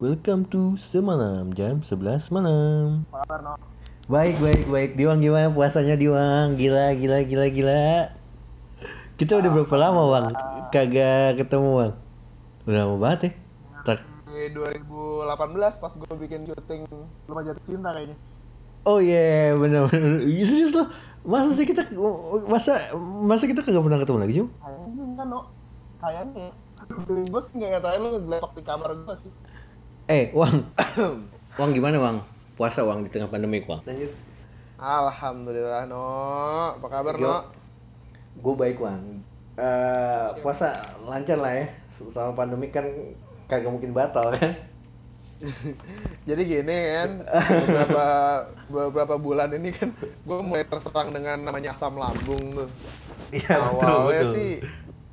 Welcome 0.00 0.48
to 0.48 0.80
Semalam 0.80 1.52
jam 1.52 1.84
11 1.84 2.32
malam. 2.32 3.04
Apa 3.12 3.20
kabar, 3.20 3.40
No? 3.44 3.52
Baik, 4.08 4.40
baik, 4.40 4.64
baik. 4.72 4.90
Diwang 4.96 5.20
gimana 5.20 5.52
puasanya 5.52 5.92
Diwang? 5.92 6.56
Gila, 6.56 6.96
gila, 6.96 7.20
gila, 7.28 7.46
gila. 7.52 8.08
Kita 9.20 9.36
udah 9.36 9.52
berapa 9.52 9.76
lama, 9.76 10.02
Wang? 10.08 10.32
Kagak 10.72 11.36
ketemu, 11.36 11.68
Wang. 11.76 11.92
Udah 12.64 12.76
lama 12.80 12.96
banget 12.96 13.20
ya. 13.20 13.30
Tak. 13.84 14.00
Di 14.32 14.48
2018 14.56 15.68
pas 15.68 15.92
gue 15.92 16.14
bikin 16.16 16.48
syuting 16.48 16.88
Rumah 17.28 17.42
Jatuh 17.44 17.64
Cinta 17.68 17.92
kayaknya. 17.92 18.16
Oh 18.88 19.04
iya, 19.04 19.52
yeah, 19.52 19.60
benar 19.60 19.84
benar. 19.92 20.24
Serius 20.24 20.72
loh. 20.72 20.88
Masa 21.28 21.52
sih 21.52 21.68
kita 21.68 21.84
masa 22.48 22.88
masa 23.28 23.44
kita 23.44 23.60
kagak 23.60 23.84
pernah 23.84 24.00
ketemu 24.00 24.18
lagi, 24.24 24.32
Cum? 24.40 24.48
Kayaknya 24.64 24.92
sih 24.96 25.04
enggak, 25.04 25.26
No. 25.28 25.40
Kayaknya. 26.00 26.48
Gue 27.04 27.42
sih 27.44 27.52
nggak 27.60 27.84
tahu 27.84 27.96
lu 28.00 28.08
ngelepak 28.24 28.56
di 28.56 28.64
kamar 28.64 28.96
gue 28.96 29.16
sih. 29.28 29.32
Eh, 30.10 30.26
Wang. 30.34 30.66
Wang 31.62 31.70
gimana, 31.70 32.02
Wang? 32.02 32.18
Puasa, 32.58 32.82
Wang, 32.82 33.06
di 33.06 33.10
tengah 33.14 33.30
pandemi, 33.30 33.62
Wang. 33.62 33.78
Alhamdulillah, 34.74 35.86
No. 35.86 36.02
Apa 36.74 36.86
kabar, 36.90 37.14
Yo. 37.14 37.30
No? 37.30 37.46
Gue 38.42 38.54
baik, 38.58 38.82
Wang. 38.82 39.22
Eh, 39.54 40.26
puasa 40.42 40.98
lancar 41.06 41.38
lah 41.38 41.54
ya. 41.54 41.66
Selama 41.94 42.34
pandemi 42.34 42.74
kan 42.74 42.90
kagak 43.46 43.70
mungkin 43.70 43.94
batal 43.94 44.34
kan. 44.34 44.50
Jadi 46.28 46.42
gini 46.42 46.76
kan, 46.90 47.10
beberapa 47.64 48.06
beberapa 48.66 49.14
bulan 49.16 49.54
ini 49.56 49.72
kan 49.72 49.94
gue 50.00 50.38
mulai 50.42 50.66
terserang 50.66 51.14
dengan 51.14 51.38
namanya 51.40 51.70
asam 51.70 51.96
lambung 51.96 52.60
tuh. 52.60 52.68
Iya, 53.30 53.62
betul, 53.62 53.78
awalnya 53.78 54.22
betul. 54.26 54.34
sih 54.36 54.52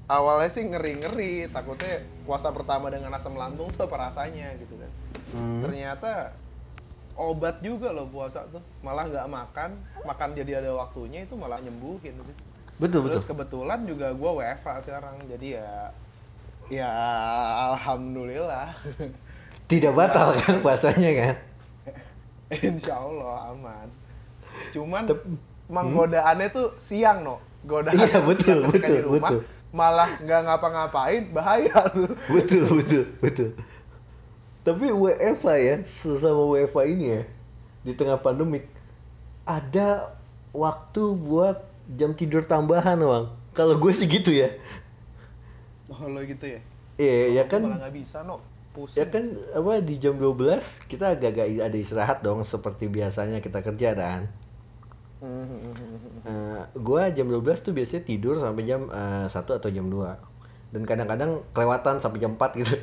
awalnya 0.08 0.50
sih 0.50 0.64
ngeri-ngeri, 0.64 1.52
takutnya 1.52 2.02
puasa 2.24 2.50
pertama 2.56 2.88
dengan 2.88 3.12
asam 3.14 3.36
lambung 3.36 3.68
tuh 3.76 3.86
apa 3.86 4.10
rasanya 4.10 4.56
gitu 4.56 4.80
kan. 4.80 4.92
Hmm. 5.36 5.62
Ternyata 5.68 6.32
obat 7.20 7.60
juga 7.60 7.92
loh 7.92 8.08
puasa 8.08 8.48
tuh, 8.48 8.64
malah 8.80 9.06
nggak 9.06 9.28
makan, 9.28 9.70
makan 10.08 10.30
jadi 10.32 10.64
ada 10.64 10.72
waktunya 10.74 11.28
itu 11.28 11.36
malah 11.36 11.60
nyembuhin 11.60 12.16
gitu. 12.16 12.34
Betul, 12.80 13.10
betul. 13.10 13.20
Terus 13.20 13.28
kebetulan 13.28 13.80
juga 13.84 14.14
gue 14.16 14.32
WFA 14.40 14.76
sekarang, 14.80 15.16
jadi 15.28 15.60
ya 15.60 15.72
ya 16.72 16.92
alhamdulillah. 17.76 18.72
Tidak 19.72 19.92
batal 19.92 20.32
kan 20.40 20.64
puasanya 20.64 21.12
kan? 21.12 21.36
Insya 22.72 22.96
Allah 22.96 23.52
aman. 23.52 23.88
Cuman 24.72 25.04
Tep- 25.04 25.28
emang 25.68 25.92
godaannya 25.92 26.48
tuh 26.56 26.72
siang 26.80 27.28
no. 27.28 27.44
Godaan 27.68 28.00
Iya, 28.00 28.24
betul, 28.24 28.64
betul, 28.72 28.96
di 28.96 29.04
rumah, 29.04 29.28
betul. 29.28 29.42
Malah 29.72 30.20
nggak 30.20 30.42
ngapa-ngapain 30.48 31.24
bahaya 31.32 31.76
tuh. 31.96 32.12
betul, 32.32 32.64
betul, 32.80 33.04
betul. 33.20 33.50
Tapi 34.64 34.92
WFA 34.92 35.56
ya, 35.60 35.76
sesama 35.88 36.44
WFA 36.44 36.84
ini 36.88 37.06
ya, 37.16 37.22
di 37.84 37.94
tengah 37.96 38.20
pandemik, 38.20 38.68
ada 39.48 40.12
waktu 40.52 41.04
buat 41.16 41.64
jam 41.96 42.12
tidur 42.12 42.44
tambahan, 42.44 43.00
Wang. 43.00 43.32
Kalau 43.56 43.80
gue 43.80 43.92
sih 43.96 44.08
gitu 44.08 44.36
ya. 44.36 44.52
Oh 45.88 46.04
lo 46.12 46.20
gitu 46.22 46.44
ya? 46.46 46.60
Iya, 47.00 47.16
ya 47.32 47.44
Aku 47.48 47.52
kan 47.56 47.62
nggak 47.64 47.94
bisa 47.96 48.22
no. 48.28 48.44
Pusing. 48.76 49.02
ya 49.02 49.06
kan 49.10 49.26
apa 49.58 49.82
di 49.82 49.98
jam 49.98 50.14
12 50.14 50.86
kita 50.86 51.18
agak-agak 51.18 51.66
ada 51.66 51.78
istirahat 51.82 52.22
dong 52.22 52.46
seperti 52.46 52.86
biasanya 52.86 53.42
kita 53.42 53.66
kerja 53.66 53.98
dan 53.98 54.30
Mhm. 55.18 56.22
Eh, 56.28 56.62
gua 56.78 57.10
jam 57.10 57.26
12 57.26 57.66
tuh 57.66 57.74
biasanya 57.74 58.06
tidur 58.06 58.38
sampai 58.38 58.64
jam 58.66 58.86
eh, 58.90 59.26
1 59.26 59.34
atau 59.34 59.70
jam 59.70 59.90
2 59.90 60.18
dan 60.68 60.84
kadang-kadang 60.84 61.42
kelewatan 61.56 61.96
sampai 61.98 62.20
jam 62.20 62.36
4 62.36 62.60
gitu. 62.60 62.74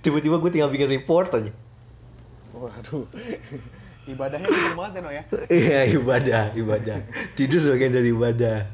Tiba-tiba 0.00 0.40
gue 0.40 0.50
tinggal 0.50 0.72
bikin 0.72 0.88
report 0.88 1.36
aja. 1.36 1.52
Waduh. 2.56 3.06
Ibadahnya 4.10 4.48
kenceng 4.48 4.76
banget 4.80 4.92
ya 4.96 5.00
no 5.04 5.10
ya. 5.12 5.22
iya 5.52 5.80
ibadah 5.86 6.44
ibadah. 6.56 6.98
Tidur 7.36 7.60
sebagian 7.62 7.94
dari 7.94 8.10
ibadah. 8.10 8.66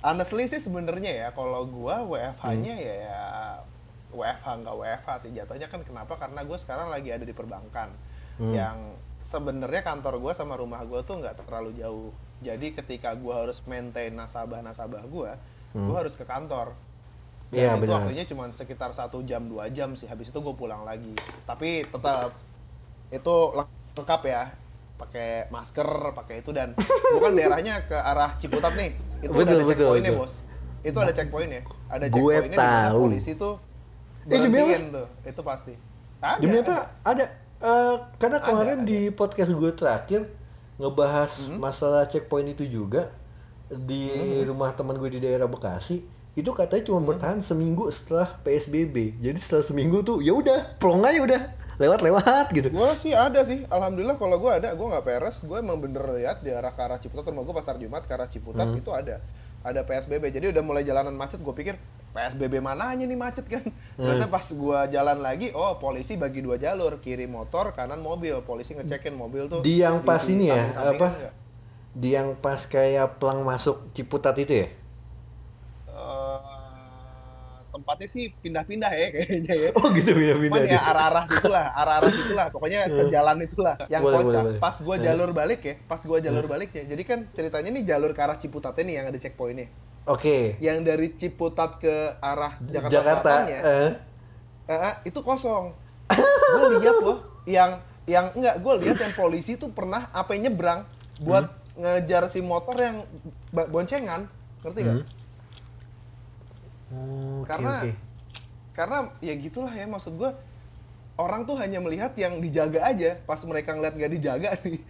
Honestly 0.00 0.48
sih 0.48 0.58
sebenarnya 0.58 1.12
ya 1.12 1.28
kalau 1.36 1.68
gua 1.68 2.00
WFH-nya 2.08 2.74
ya, 2.80 2.94
ya 3.04 3.20
WFH 4.10 4.64
nggak 4.64 4.74
WFH 4.74 5.08
sih. 5.22 5.30
Jatuhnya 5.36 5.68
kan 5.68 5.84
kenapa? 5.84 6.16
Karena 6.16 6.40
gue 6.42 6.58
sekarang 6.58 6.88
lagi 6.90 7.12
ada 7.12 7.22
di 7.22 7.36
perbankan. 7.36 7.92
Yang 8.40 8.96
sebenarnya 9.22 9.82
kantor 9.84 10.18
gua 10.22 10.32
sama 10.36 10.56
rumah 10.58 10.82
gua 10.84 11.00
tuh 11.04 11.20
nggak 11.20 11.44
terlalu 11.46 11.76
jauh. 11.78 12.10
Jadi 12.40 12.72
ketika 12.76 13.12
gua 13.16 13.44
harus 13.46 13.60
maintain 13.68 14.12
nasabah 14.14 14.60
nasabah 14.64 15.04
gua 15.08 15.36
gua 15.86 15.96
harus 16.04 16.14
ke 16.16 16.24
kantor. 16.24 16.74
Iya, 17.50 17.74
dan 17.74 17.82
itu 17.82 17.90
benar. 17.90 17.94
waktunya 17.98 18.24
cuma 18.30 18.46
sekitar 18.54 18.94
satu 18.94 19.22
jam 19.26 19.46
dua 19.50 19.66
jam 19.70 19.94
sih. 19.98 20.06
Habis 20.06 20.30
itu 20.30 20.38
gue 20.38 20.54
pulang 20.54 20.86
lagi. 20.86 21.18
Tapi 21.46 21.82
tetap 21.90 22.38
itu 23.10 23.36
lengkap 23.96 24.22
ya. 24.26 24.42
Pakai 25.00 25.48
masker 25.48 25.88
pakai 26.12 26.44
itu 26.44 26.52
dan 26.52 26.76
bukan 27.14 27.32
daerahnya 27.34 27.88
ke 27.88 27.96
arah 27.96 28.36
Ciputat 28.38 28.76
nih. 28.76 28.92
Itu 29.24 29.32
Betul, 29.34 29.56
ada 29.56 29.64
betul, 29.64 29.68
checkpointnya 29.74 30.12
betul. 30.12 30.22
bos. 30.26 30.32
Itu 30.84 30.98
ada 31.00 31.12
checkpoint 31.12 31.50
ya 31.52 31.62
ada 31.90 32.06
Gue 32.06 32.34
checkpointnya 32.34 32.58
tahu. 32.58 33.02
polisi 33.08 33.32
tuh 33.34 33.54
Eh, 34.30 34.46
berhentiin 34.46 34.92
tuh. 34.94 35.06
Itu 35.26 35.42
pasti. 35.42 35.74
Ada. 36.20 36.38
Demi 36.38 36.60
apa 36.60 36.76
ada 37.02 37.24
Eh, 37.60 37.94
karena 38.16 38.40
Ada, 38.40 38.46
kemarin 38.46 38.78
ada. 38.80 38.88
di 38.88 38.98
podcast 39.10 39.52
gue 39.52 39.70
terakhir 39.70 40.20
ngebahas 40.76 41.52
masalah 41.54 42.08
checkpoint 42.08 42.48
itu 42.50 42.64
juga 42.64 43.12
di 43.68 44.08
rumah 44.42 44.72
teman 44.72 44.96
gue 44.96 45.10
di 45.10 45.20
daerah 45.20 45.44
Bekasi 45.44 46.00
itu 46.32 46.50
katanya 46.50 46.88
cuma 46.88 47.04
bertahan 47.04 47.44
seminggu 47.44 47.84
setelah 47.90 48.40
PSBB 48.40 49.20
jadi 49.20 49.36
setelah 49.36 49.60
seminggu 49.62 50.00
tuh 50.00 50.18
ya 50.18 50.32
udah 50.32 50.80
plong 50.80 51.04
aja 51.04 51.20
udah. 51.20 51.42
Lewat-lewat 51.80 52.52
gitu. 52.52 52.68
Gue 52.68 52.92
sih 53.00 53.16
ada 53.16 53.40
sih, 53.40 53.64
alhamdulillah 53.64 54.20
kalau 54.20 54.36
gue 54.36 54.52
ada, 54.52 54.76
gue 54.76 54.84
nggak 54.84 55.00
peres, 55.00 55.40
gue 55.40 55.56
emang 55.56 55.80
bener 55.80 56.12
lihat 56.12 56.44
di 56.44 56.52
arah 56.52 56.76
ke 56.76 56.80
arah 56.84 57.00
Ciputat, 57.00 57.32
rumah 57.32 57.40
gue 57.40 57.56
pasar 57.56 57.80
Jumat 57.80 58.04
ke 58.04 58.12
arah 58.12 58.28
Ciputat 58.28 58.68
Hmm. 58.68 58.76
itu 58.76 58.92
ada, 58.92 59.16
ada 59.60 59.80
PSBB, 59.84 60.32
jadi 60.32 60.52
udah 60.56 60.62
mulai 60.64 60.82
jalanan 60.82 61.12
macet, 61.12 61.40
gue 61.40 61.54
pikir 61.54 61.76
PSBB 62.10 62.58
mananya 62.58 63.06
nih 63.06 63.18
macet 63.18 63.46
kan, 63.46 63.62
ternyata 63.94 64.26
pas 64.26 64.42
gue 64.42 64.78
jalan 64.90 65.18
lagi, 65.20 65.52
oh 65.54 65.76
polisi 65.78 66.16
bagi 66.16 66.40
dua 66.42 66.56
jalur, 66.56 66.98
kiri 66.98 67.28
motor, 67.28 67.76
kanan 67.76 68.00
mobil, 68.00 68.40
polisi 68.42 68.74
ngecekin 68.74 69.14
mobil 69.14 69.46
tuh 69.46 69.60
Di 69.62 69.84
yang 69.84 70.02
pas 70.02 70.24
ini 70.26 70.50
ya, 70.50 70.74
apa? 70.74 71.08
nggak? 71.12 71.34
di 71.90 72.14
yang 72.14 72.38
pas 72.38 72.70
kayak 72.70 73.18
pelang 73.18 73.42
masuk 73.42 73.90
Ciputat 73.90 74.38
itu 74.38 74.62
ya 74.62 74.68
Eh, 76.00 77.79
tempatnya 77.90 78.06
sih 78.06 78.30
pindah-pindah 78.38 78.92
ya 78.94 79.06
kayaknya 79.10 79.54
ya. 79.58 79.70
oh 79.74 79.90
gitu 79.90 80.14
Cuman 80.14 80.38
beda-beda 80.38 80.62
ya 80.62 80.78
arah-arah 80.78 81.24
situlah, 81.26 81.66
arah-arah 81.74 82.12
situlah, 82.14 82.46
pokoknya 82.54 82.80
sejalan 82.86 83.36
itulah. 83.42 83.74
Yang 83.90 84.02
Boleh, 84.06 84.18
kocak, 84.22 84.42
boleh, 84.46 84.60
pas 84.62 84.76
gua 84.78 84.96
jalur 85.02 85.30
balik 85.34 85.60
ya, 85.66 85.74
pas 85.90 85.98
gua 86.06 86.18
jalur 86.22 86.46
baliknya. 86.46 86.86
Jadi 86.86 87.02
kan 87.02 87.26
ceritanya 87.34 87.70
nih 87.74 87.82
jalur 87.90 88.14
ke 88.14 88.20
arah 88.22 88.38
Ciputatnya 88.38 88.84
nih 88.86 88.94
yang 88.94 89.06
ada 89.10 89.18
checkpointnya. 89.18 89.66
oke 90.06 90.62
Yang 90.62 90.78
dari 90.86 91.06
Ciputat 91.18 91.82
ke 91.82 91.94
arah 92.22 92.62
Jakarta, 92.62 92.94
Jakarta 92.94 93.26
Selatan 93.26 93.42
ya, 93.50 93.58
eh, 93.58 93.92
eh, 94.70 94.80
eh, 94.86 94.94
itu 95.10 95.18
kosong. 95.18 95.74
gue 96.14 96.68
lihat 96.78 96.96
loh, 97.02 97.18
yang 97.42 97.82
yang 98.06 98.30
enggak, 98.38 98.62
gue 98.62 98.74
lihat 98.86 98.98
yang 99.02 99.14
polisi 99.18 99.58
tuh 99.58 99.74
pernah 99.74 100.14
apa 100.14 100.38
nyebrang 100.38 100.86
buat 101.18 101.58
ngejar 101.74 102.30
si 102.30 102.38
motor 102.38 102.78
yang 102.78 103.02
boncengan, 103.50 104.30
ngerti 104.62 104.78
gak? 104.86 104.94
Hmm. 104.94 105.19
Oh, 106.90 107.42
oke 107.42 107.48
Karena 107.48 107.74
oke. 107.82 107.92
karena 108.70 108.98
ya 109.20 109.34
gitulah 109.36 109.70
ya 109.70 109.86
maksud 109.86 110.14
gue 110.14 110.30
orang 111.14 111.44
tuh 111.44 111.54
hanya 111.54 111.78
melihat 111.78 112.16
yang 112.16 112.40
dijaga 112.40 112.80
aja 112.82 113.14
pas 113.22 113.38
mereka 113.44 113.76
ngeliat 113.76 113.94
gak 113.94 114.12
dijaga 114.12 114.50
nih. 114.64 114.80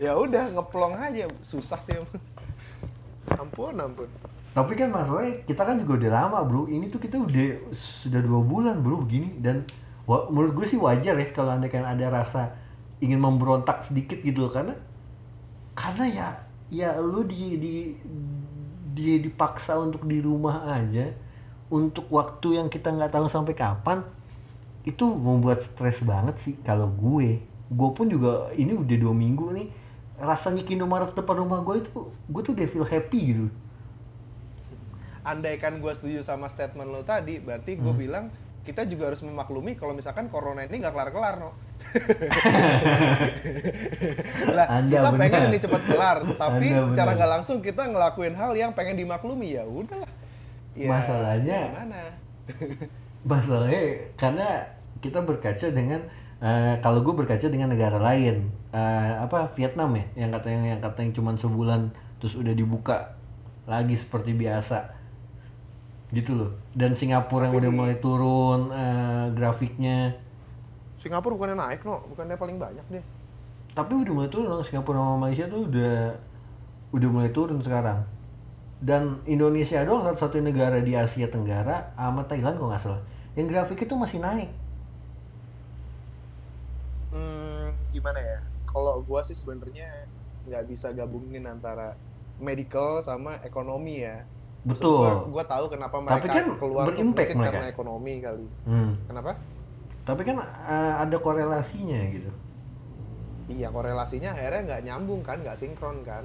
Ya 0.00 0.16
udah 0.16 0.50
ngeplong 0.52 0.96
aja 0.96 1.28
susah 1.42 1.78
sih 1.80 1.94
ampun 3.28 3.76
ampun. 3.76 4.08
Tapi 4.56 4.72
kan 4.74 4.90
masalahnya 4.90 5.44
kita 5.44 5.62
kan 5.62 5.76
juga 5.78 5.92
udah 6.02 6.10
lama 6.10 6.38
bro. 6.42 6.66
Ini 6.66 6.88
tuh 6.88 6.98
kita 6.98 7.20
udah 7.20 7.70
sudah 7.70 8.18
dua 8.18 8.40
bulan 8.42 8.80
bro 8.80 9.04
begini. 9.04 9.38
Dan 9.38 9.62
wa- 10.02 10.26
menurut 10.26 10.56
gue 10.58 10.66
sih 10.66 10.80
wajar 10.80 11.14
ya 11.14 11.28
kalau 11.30 11.54
anda 11.54 11.68
kan 11.68 11.84
ada 11.84 12.08
rasa 12.10 12.56
ingin 12.98 13.20
memberontak 13.20 13.84
sedikit 13.84 14.18
gitu 14.18 14.48
loh. 14.48 14.50
Karena 14.50 14.74
karena 15.76 16.04
ya 16.08 16.28
ya 16.68 16.90
lu 16.98 17.22
di 17.22 17.54
di 17.54 17.74
di 18.98 19.22
dipaksa 19.22 19.78
untuk 19.78 20.02
di 20.10 20.18
rumah 20.18 20.66
aja 20.74 21.06
untuk 21.70 22.10
waktu 22.10 22.58
yang 22.58 22.68
kita 22.74 22.90
nggak 22.90 23.12
tahu 23.14 23.26
sampai 23.30 23.54
kapan 23.54 23.98
itu 24.82 25.04
membuat 25.06 25.60
stres 25.62 26.02
banget 26.02 26.36
sih 26.42 26.54
kalau 26.66 26.88
gue 26.90 27.38
gue 27.70 27.90
pun 27.96 28.06
juga 28.08 28.50
ini 28.56 28.72
udah 28.74 28.96
dua 28.98 29.14
minggu 29.14 29.46
nih 29.54 29.68
rasanya 30.18 30.62
Indomaret 30.66 31.12
depan 31.14 31.36
rumah 31.44 31.60
gue 31.62 31.84
itu 31.84 31.90
gue 32.32 32.40
tuh 32.42 32.52
udah 32.56 32.66
feel 32.66 32.88
happy 32.88 33.20
gitu 33.30 33.46
andaikan 35.22 35.78
gue 35.82 35.92
setuju 35.92 36.24
sama 36.24 36.48
statement 36.48 36.88
lo 36.88 37.02
tadi 37.04 37.38
berarti 37.42 37.76
gue 37.76 37.92
Hmm. 37.92 38.00
bilang 38.00 38.24
kita 38.68 38.84
juga 38.84 39.08
harus 39.08 39.24
memaklumi 39.24 39.72
kalau 39.74 39.96
misalkan 39.96 40.28
corona 40.28 40.60
ini 40.62 40.76
nggak 40.78 40.92
kelar-kelar 40.92 41.40
no. 41.40 41.56
Lah 44.52 44.66
kita 44.84 45.08
benar. 45.08 45.20
pengen 45.20 45.42
ini 45.48 45.58
cepat 45.58 45.82
kelar 45.84 46.18
tapi 46.36 46.66
Anda 46.68 46.84
secara 46.92 47.10
nggak 47.16 47.30
langsung 47.32 47.58
kita 47.58 47.82
ngelakuin 47.88 48.34
hal 48.36 48.52
yang 48.52 48.76
pengen 48.76 49.00
dimaklumi 49.00 49.56
ya 49.56 49.64
udahlah 49.64 50.10
ya, 50.76 50.88
Masalahnya- 50.88 51.66
gimana? 51.72 52.00
masalahnya 53.30 53.82
karena 54.14 54.48
kita 55.00 55.20
berkaca 55.20 55.66
dengan 55.68 56.00
eh, 56.38 56.74
kalau 56.80 57.00
gue 57.00 57.14
berkaca 57.16 57.48
dengan 57.48 57.72
negara 57.72 57.96
lain 57.96 58.52
Eh, 58.68 59.12
apa 59.16 59.48
Vietnam 59.56 59.96
ya 59.96 60.04
yang 60.12 60.28
katanya 60.28 60.76
yang 60.76 60.80
katanya 60.84 61.16
cuma 61.16 61.32
sebulan 61.32 61.88
terus 62.20 62.36
udah 62.36 62.52
dibuka 62.52 63.16
lagi 63.64 63.96
seperti 63.96 64.36
biasa 64.36 64.92
gitu 66.16 66.32
loh 66.40 66.50
dan 66.72 66.96
Singapura 66.96 67.48
yang 67.52 67.56
udah 67.60 67.72
mulai 67.72 67.96
turun 68.00 68.72
eh, 68.72 69.26
grafiknya 69.36 70.16
Singapura 71.02 71.34
bukannya 71.36 71.56
naik 71.62 71.80
no, 71.88 71.96
bukannya 72.10 72.36
paling 72.42 72.58
banyak 72.64 72.86
deh. 72.94 73.04
tapi 73.78 73.92
udah 74.02 74.12
mulai 74.16 74.30
turun 74.32 74.48
loh. 74.50 74.62
Singapura 74.66 74.98
sama 75.00 75.16
Malaysia 75.22 75.46
tuh 75.52 75.60
udah 75.70 75.94
udah 76.96 77.08
mulai 77.14 77.30
turun 77.36 77.60
sekarang 77.66 78.00
dan 78.80 79.02
Indonesia 79.34 79.82
doang 79.88 80.04
satu-satunya 80.06 80.44
negara 80.50 80.78
di 80.88 80.92
Asia 80.94 81.26
Tenggara 81.34 81.76
sama 81.98 82.22
Thailand 82.30 82.56
kok 82.60 82.68
nggak 82.70 82.82
salah 82.84 83.02
yang 83.38 83.46
grafik 83.50 83.80
itu 83.86 83.94
masih 83.98 84.18
naik 84.22 84.50
Hmm, 87.12 87.72
gimana 87.94 88.20
ya? 88.20 88.38
Kalau 88.68 89.00
gua 89.08 89.20
sih 89.24 89.36
sebenarnya 89.40 89.88
nggak 90.48 90.64
bisa 90.70 90.88
gabungin 90.92 91.44
antara 91.48 91.96
medical 92.48 93.00
sama 93.08 93.40
ekonomi 93.48 94.04
ya. 94.04 94.28
Maksud 94.68 94.76
betul 94.78 95.00
Gua, 95.00 95.12
gua 95.32 95.44
tahu 95.46 95.64
kenapa 95.68 95.96
mereka 95.98 96.14
Tapi 96.14 96.28
kan 96.28 96.46
keluar 96.54 96.84
berimpact 96.86 97.30
mereka. 97.32 97.48
karena 97.48 97.66
ekonomi 97.66 98.14
kali. 98.20 98.46
Hmm. 98.64 98.92
Kenapa? 99.04 99.32
tapi 100.04 100.24
kan 100.24 100.36
eh, 100.40 100.94
ada 100.98 101.16
korelasinya 101.18 102.00
gitu 102.08 102.32
Iya 103.46 103.68
korelasinya 103.68 104.32
akhirnya 104.32 104.60
nggak 104.62 104.82
nyambung 104.84 105.20
kan, 105.20 105.40
nggak 105.40 105.56
sinkron 105.56 106.00
kan. 106.00 106.24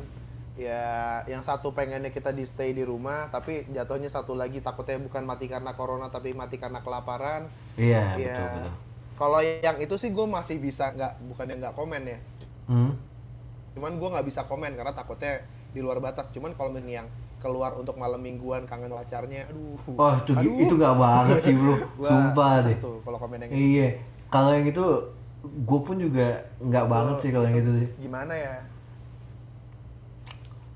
Ya 0.53 0.83
yang 1.25 1.39
satu 1.39 1.71
pengennya 1.71 2.07
kita 2.07 2.29
di 2.29 2.43
stay 2.43 2.71
di 2.71 2.83
rumah, 2.83 3.25
tapi 3.27 3.63
jatuhnya 3.67 4.05
satu 4.05 4.35
lagi 4.35 4.59
takutnya 4.59 4.99
bukan 4.99 5.23
mati 5.23 5.47
karena 5.47 5.71
corona 5.71 6.07
tapi 6.07 6.31
mati 6.31 6.55
karena 6.55 6.79
kelaparan. 6.79 7.47
iya 7.75 8.13
Iya. 8.13 8.35
betul 8.35 8.47
betul 8.53 8.73
Kalau 9.13 9.39
yang 9.39 9.77
itu 9.77 9.95
sih 9.95 10.09
gue 10.09 10.25
masih 10.25 10.57
bisa 10.57 10.91
nggak 10.91 11.11
bukannya 11.27 11.55
nggak 11.57 11.75
komen 11.75 12.01
ya. 12.03 12.19
Hmm. 12.65 12.91
Cuman 13.73 13.91
gue 13.95 14.09
nggak 14.09 14.27
bisa 14.27 14.41
komen 14.43 14.71
karena 14.73 14.91
takutnya 14.91 15.33
di 15.73 15.81
luar 15.81 15.97
batas. 15.99 16.29
Cuman 16.29 16.53
kalau 16.53 16.71
misalnya 16.71 17.03
yang 17.03 17.09
keluar 17.41 17.75
untuk 17.75 17.99
malam 17.99 18.23
mingguan 18.23 18.63
kangen 18.63 18.87
pacarnya, 18.87 19.49
aduh. 19.51 19.75
Wah 19.99 20.15
itu 20.21 20.31
Aduh. 20.31 20.63
itu 20.63 20.73
gak 20.79 20.95
banget 20.95 21.37
sih 21.43 21.53
bro, 21.53 21.75
sumpah 22.07 22.51
deh. 22.63 22.77
itu 22.79 22.91
kalau 23.03 23.17
komen 23.19 23.37
yang 23.43 23.49
gitu. 23.51 23.59
Iya, 23.59 23.87
kalau 24.31 24.49
yang 24.55 24.63
itu 24.63 24.85
gue 25.43 25.79
pun 25.83 25.99
juga 25.99 26.39
nggak 26.63 26.85
banget 26.87 27.15
sih 27.19 27.29
kalau 27.35 27.43
yang 27.51 27.59
itu 27.59 27.71
sih. 27.83 27.87
gimana 27.99 28.31
ya? 28.31 28.55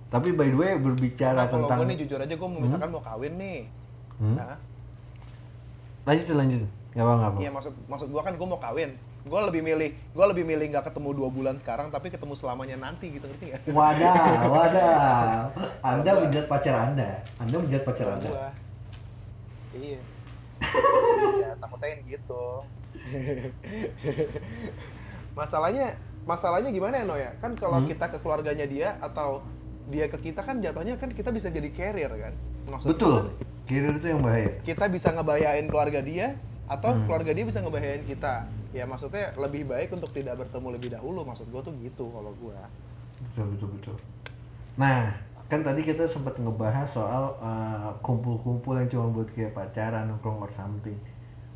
Tapi 0.07 0.31
by 0.31 0.47
the 0.47 0.57
way 0.57 0.71
berbicara 0.75 1.35
Nah, 1.35 1.47
kalau 1.47 1.67
tentang 1.67 1.79
gue 1.83 1.87
nih 1.91 1.97
jujur 2.03 2.19
aja 2.19 2.35
gue 2.35 2.49
mau 2.51 2.59
misalkan 2.59 2.89
mau 2.91 3.03
kawin 3.03 3.33
nih. 3.35 3.59
Hmm? 4.19 4.35
Nah, 4.35 4.55
lanjut 6.03 6.27
lanjut, 6.31 6.61
nggak 6.95 7.03
apa 7.03 7.13
nggak 7.15 7.29
apa. 7.31 7.39
Iya 7.43 7.49
maksud 7.51 7.73
maksud 7.87 8.07
gue 8.07 8.21
kan 8.23 8.33
gue 8.35 8.47
mau 8.47 8.59
kawin. 8.59 8.91
Gue 9.27 9.41
lebih 9.43 9.61
milih 9.61 9.89
gue 9.93 10.25
lebih 10.25 10.43
milih 10.43 10.65
nggak 10.71 10.85
ketemu 10.87 11.09
dua 11.13 11.29
bulan 11.29 11.55
sekarang 11.59 11.91
tapi 11.91 12.07
ketemu 12.07 12.33
selamanya 12.33 12.79
nanti 12.79 13.11
gitu 13.11 13.27
ngerti 13.27 13.45
nggak? 13.51 13.61
Wadah, 13.69 14.23
wadah. 14.55 15.51
Anda 15.83 16.11
menjat 16.17 16.45
pacar 16.47 16.75
Anda. 16.87 17.09
Anda 17.37 17.55
menjat 17.59 17.83
pacar 17.83 18.07
Anda. 18.15 18.27
Gua. 18.27 18.49
Iya. 19.75 19.99
Iya, 21.37 21.51
takutnya 21.61 22.01
gitu. 22.07 22.43
masalahnya 25.31 25.93
masalahnya 26.25 26.69
gimana 26.71 26.95
ya 26.97 27.05
No 27.05 27.15
ya? 27.15 27.31
Kan 27.37 27.53
kalau 27.53 27.83
Hmm. 27.83 27.87
kita 27.87 28.09
ke 28.09 28.17
keluarganya 28.19 28.65
dia 28.65 28.97
atau 28.99 29.43
dia 29.87 30.07
ke 30.07 30.17
kita 30.19 30.43
kan 30.43 30.59
jatuhnya 30.59 30.97
kan 30.97 31.11
kita 31.11 31.29
bisa 31.29 31.47
jadi 31.47 31.69
carrier 31.71 32.11
kan. 32.11 32.33
Maksud 32.67 32.95
Betul. 32.95 33.31
Kira 33.63 33.91
itu 33.91 34.07
yang 34.07 34.23
bahaya. 34.23 34.51
Kita 34.63 34.87
bisa 34.87 35.11
ngebahayain 35.11 35.67
keluarga 35.67 35.99
dia 35.99 36.35
atau 36.67 36.91
Hmm. 36.91 37.07
keluarga 37.07 37.31
dia 37.31 37.45
bisa 37.47 37.63
ngebahayain 37.63 38.03
kita. 38.03 38.43
Ya 38.75 38.83
maksudnya 38.83 39.31
lebih 39.39 39.63
baik 39.65 39.95
untuk 39.95 40.11
tidak 40.11 40.35
bertemu 40.43 40.67
lebih 40.75 40.89
dahulu. 40.93 41.23
Maksud 41.23 41.47
gua 41.47 41.63
tuh 41.63 41.73
gitu 41.79 42.11
kalau 42.11 42.35
gua. 42.37 42.59
Betul 43.23 43.55
betul 43.55 43.69
betul. 43.79 43.95
Nah, 44.77 45.15
kan 45.47 45.63
tadi 45.63 45.81
kita 45.81 46.05
sempat 46.05 46.35
ngebahas 46.37 46.85
soal 46.85 47.33
uh, 47.39 47.89
kumpul-kumpul 48.03 48.75
yang 48.77 48.85
cuma 48.91 49.09
buat 49.09 49.31
kayak 49.31 49.55
pacaran, 49.55 50.11
nongkrong 50.11 50.43
or 50.43 50.51
something. 50.51 50.99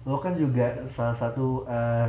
Lo 0.08 0.18
kan 0.18 0.34
juga 0.40 0.74
salah 0.90 1.13
satu 1.13 1.68
uh, 1.68 2.08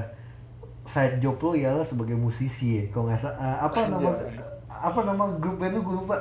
side 0.86 1.18
job 1.20 1.36
lo 1.42 1.52
ialah 1.52 1.84
sebagai 1.84 2.14
musisi 2.16 2.80
ya. 2.80 2.84
Kalau 2.94 3.10
nggak 3.10 3.20
salah, 3.20 3.36
uh, 3.36 3.58
apa 3.66 3.78
nama 3.90 4.10
apa 4.72 5.00
nama 5.04 5.24
grup 5.36 5.58
band 5.58 5.74
lo 5.76 5.80
gue 5.82 5.96
lupa. 6.06 6.16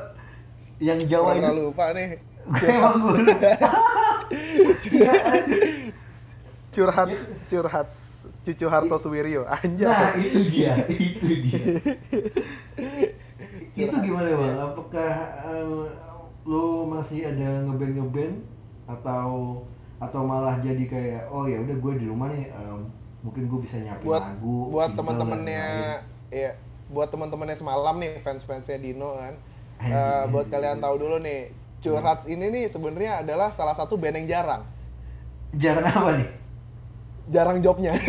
Yang 0.81 1.13
Jawa 1.13 1.37
itu. 1.37 1.45
lupa 1.53 1.85
nih. 1.93 2.17
Gue 2.41 2.67
emang 2.67 2.97
gue 2.97 3.13
lupa. 3.21 3.49
Curhat 6.71 7.11
curhat 7.51 7.87
Cucu 8.41 8.65
Harto 8.71 8.95
Suwiryo 8.95 9.43
anjay. 9.43 9.91
Nah 9.91 10.15
itu 10.15 10.39
dia, 10.47 10.73
itu 10.87 11.27
dia. 11.43 11.59
itu 13.87 13.95
gimana 13.99 14.29
bang? 14.39 14.55
Apakah 14.55 15.11
eh, 15.51 15.83
lo 16.47 16.87
masih 16.87 17.27
ada 17.27 17.67
ngeband 17.67 17.93
ngeband 17.99 18.35
atau 18.87 19.61
atau 20.01 20.21
malah 20.25 20.57
jadi 20.63 20.83
kayak 20.89 21.21
oh 21.29 21.45
ya 21.45 21.61
udah 21.61 21.77
gue 21.77 21.93
di 22.01 22.05
rumah 22.09 22.33
nih 22.33 22.49
em, 22.49 22.89
mungkin 23.21 23.45
gue 23.45 23.59
bisa 23.61 23.77
nyiapin 23.77 24.01
buat 24.01 24.23
lagu 24.25 24.57
buat 24.73 24.89
teman-temannya 24.97 25.65
ya 26.33 26.51
buat 26.89 27.07
teman-temannya 27.13 27.55
semalam 27.55 27.95
nih 28.01 28.19
fans-fansnya 28.19 28.81
Dino 28.81 29.15
kan. 29.15 29.35
Eh, 29.81 30.23
buat 30.29 30.49
kalian 30.49 30.77
tahu 30.81 30.95
dulu 31.01 31.17
nih 31.21 31.51
Curhats 31.81 32.29
ini 32.29 32.53
nih 32.53 32.65
sebenarnya 32.69 33.25
adalah 33.25 33.49
salah 33.49 33.73
satu 33.73 33.97
band 33.97 34.21
yang 34.21 34.27
jarang. 34.29 34.63
Jarang 35.57 35.85
apa 35.89 36.11
nih? 36.21 36.40
Jarang 37.27 37.59
jobnya. 37.59 37.93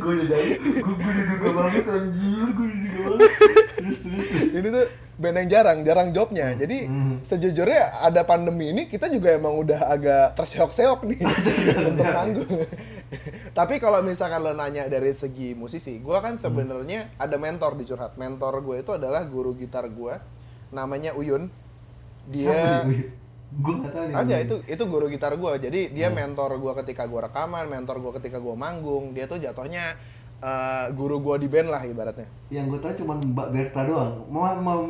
Gue 0.00 0.14
udah 0.16 0.38
gue 0.40 0.80
gue 0.80 1.12
udah 1.44 1.52
banget 1.60 1.84
anjir 1.84 2.48
gue 2.56 2.66
udah 2.66 2.90
banget 3.04 3.30
terus 3.76 4.00
ini 4.48 4.68
tuh 4.72 4.86
band 5.20 5.36
yang 5.36 5.48
jarang 5.52 5.78
jarang 5.84 6.08
jobnya. 6.10 6.46
Jadi 6.56 6.88
Hmm. 6.88 7.20
sejujurnya 7.20 8.00
ada 8.00 8.24
pandemi 8.24 8.72
ini 8.72 8.88
kita 8.88 9.12
juga 9.12 9.36
emang 9.36 9.60
udah 9.60 9.80
agak 9.86 10.40
terseok-seok 10.40 11.00
nih. 11.04 11.20
Untuk 11.92 12.08
manggung 12.08 12.48
tapi 13.50 13.82
kalau 13.82 14.00
misalkan 14.00 14.40
lo 14.40 14.54
nanya 14.54 14.86
dari 14.86 15.10
segi 15.10 15.52
musisi 15.52 15.98
gue 15.98 16.18
kan 16.22 16.38
sebenarnya 16.38 17.12
ada 17.18 17.36
mentor 17.36 17.76
di 17.76 17.84
curhat. 17.84 18.16
Mentor 18.16 18.64
gue 18.64 18.80
itu 18.80 18.90
adalah 18.96 19.20
guru 19.28 19.52
gitar 19.52 19.84
gue 19.84 20.14
namanya 20.72 21.12
Uyun. 21.12 21.50
Dia 22.30 22.86
gue 23.50 23.74
gak 23.76 23.90
tau 23.90 24.04
nih 24.04 24.14
ada 24.14 24.36
itu 24.38 24.56
itu 24.64 24.82
guru 24.84 25.06
gitar 25.06 25.34
gue 25.34 25.52
jadi 25.58 25.80
dia 25.90 26.06
Hmm. 26.06 26.16
mentor 26.16 26.54
gue 26.54 26.72
ketika 26.80 27.02
gue 27.04 27.20
rekaman 27.20 27.66
mentor 27.66 27.98
gue 27.98 28.12
ketika 28.16 28.38
gue 28.38 28.54
manggung. 28.54 29.10
Dia 29.10 29.26
tuh 29.26 29.36
jatuhnya 29.36 29.98
eh, 30.38 30.86
guru 30.90 31.18
gue 31.18 31.42
di 31.42 31.48
band 31.48 31.68
lah 31.68 31.82
ibaratnya. 31.82 32.30
Yang 32.48 32.66
gue 32.68 32.78
tahu 32.80 32.92
cuma 32.98 33.14
Mbak 33.16 33.48
Berta 33.50 33.80
doang. 33.84 34.22
Mau 34.26 34.46
mau 34.56 34.80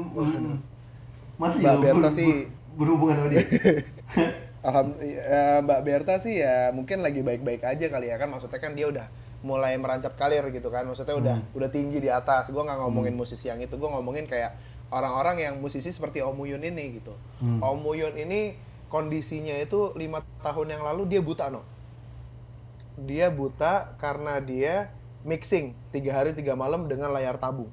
masih 1.36 1.58
Mbak 1.58 1.76
Berta 1.80 2.00
ber- 2.02 2.12
sih- 2.12 2.46
ber- 2.46 2.48
berhubungan 2.76 3.14
sama 3.16 3.28
dia? 3.28 3.42
Alham, 4.60 4.92
ya, 5.00 5.64
Mbak 5.64 5.80
Berta 5.82 6.14
sih 6.20 6.36
ya 6.38 6.68
mungkin 6.70 7.00
lagi 7.00 7.24
baik-baik 7.24 7.64
aja 7.64 7.86
kali 7.88 8.12
ya 8.12 8.20
kan. 8.20 8.28
Maksudnya 8.28 8.60
kan 8.60 8.76
dia 8.76 8.86
udah 8.86 9.06
mulai 9.40 9.72
merancap 9.74 10.14
karir 10.14 10.44
gitu 10.52 10.68
kan. 10.68 10.84
Maksudnya 10.84 11.16
udah 11.16 11.36
Hmm. 11.40 11.56
udah 11.56 11.68
tinggi 11.68 11.96
di 11.98 12.12
atas. 12.12 12.52
Gue 12.52 12.60
nggak 12.60 12.76
ngomongin 12.78 13.16
musisi 13.16 13.48
yang 13.48 13.56
itu. 13.56 13.72
Gue 13.74 13.88
ngomongin 13.88 14.28
kayak 14.28 14.52
orang-orang 14.90 15.46
yang 15.46 15.54
musisi 15.62 15.88
seperti 15.94 16.20
Om 16.20 16.36
Uyun 16.36 16.62
ini 16.62 17.00
gitu. 17.00 17.14
Hmm. 17.38 17.62
Om 17.62 17.82
Uyun 17.86 18.14
ini 18.18 18.58
kondisinya 18.90 19.54
itu 19.56 19.94
lima 19.94 20.20
tahun 20.42 20.76
yang 20.76 20.82
lalu 20.82 21.06
dia 21.06 21.22
buta 21.22 21.48
no. 21.48 21.62
Dia 23.00 23.30
buta 23.30 23.96
karena 23.96 24.42
dia 24.42 24.90
mixing 25.22 25.72
tiga 25.94 26.18
hari 26.20 26.34
tiga 26.34 26.58
malam 26.58 26.90
dengan 26.90 27.14
layar 27.14 27.38
tabung. 27.38 27.70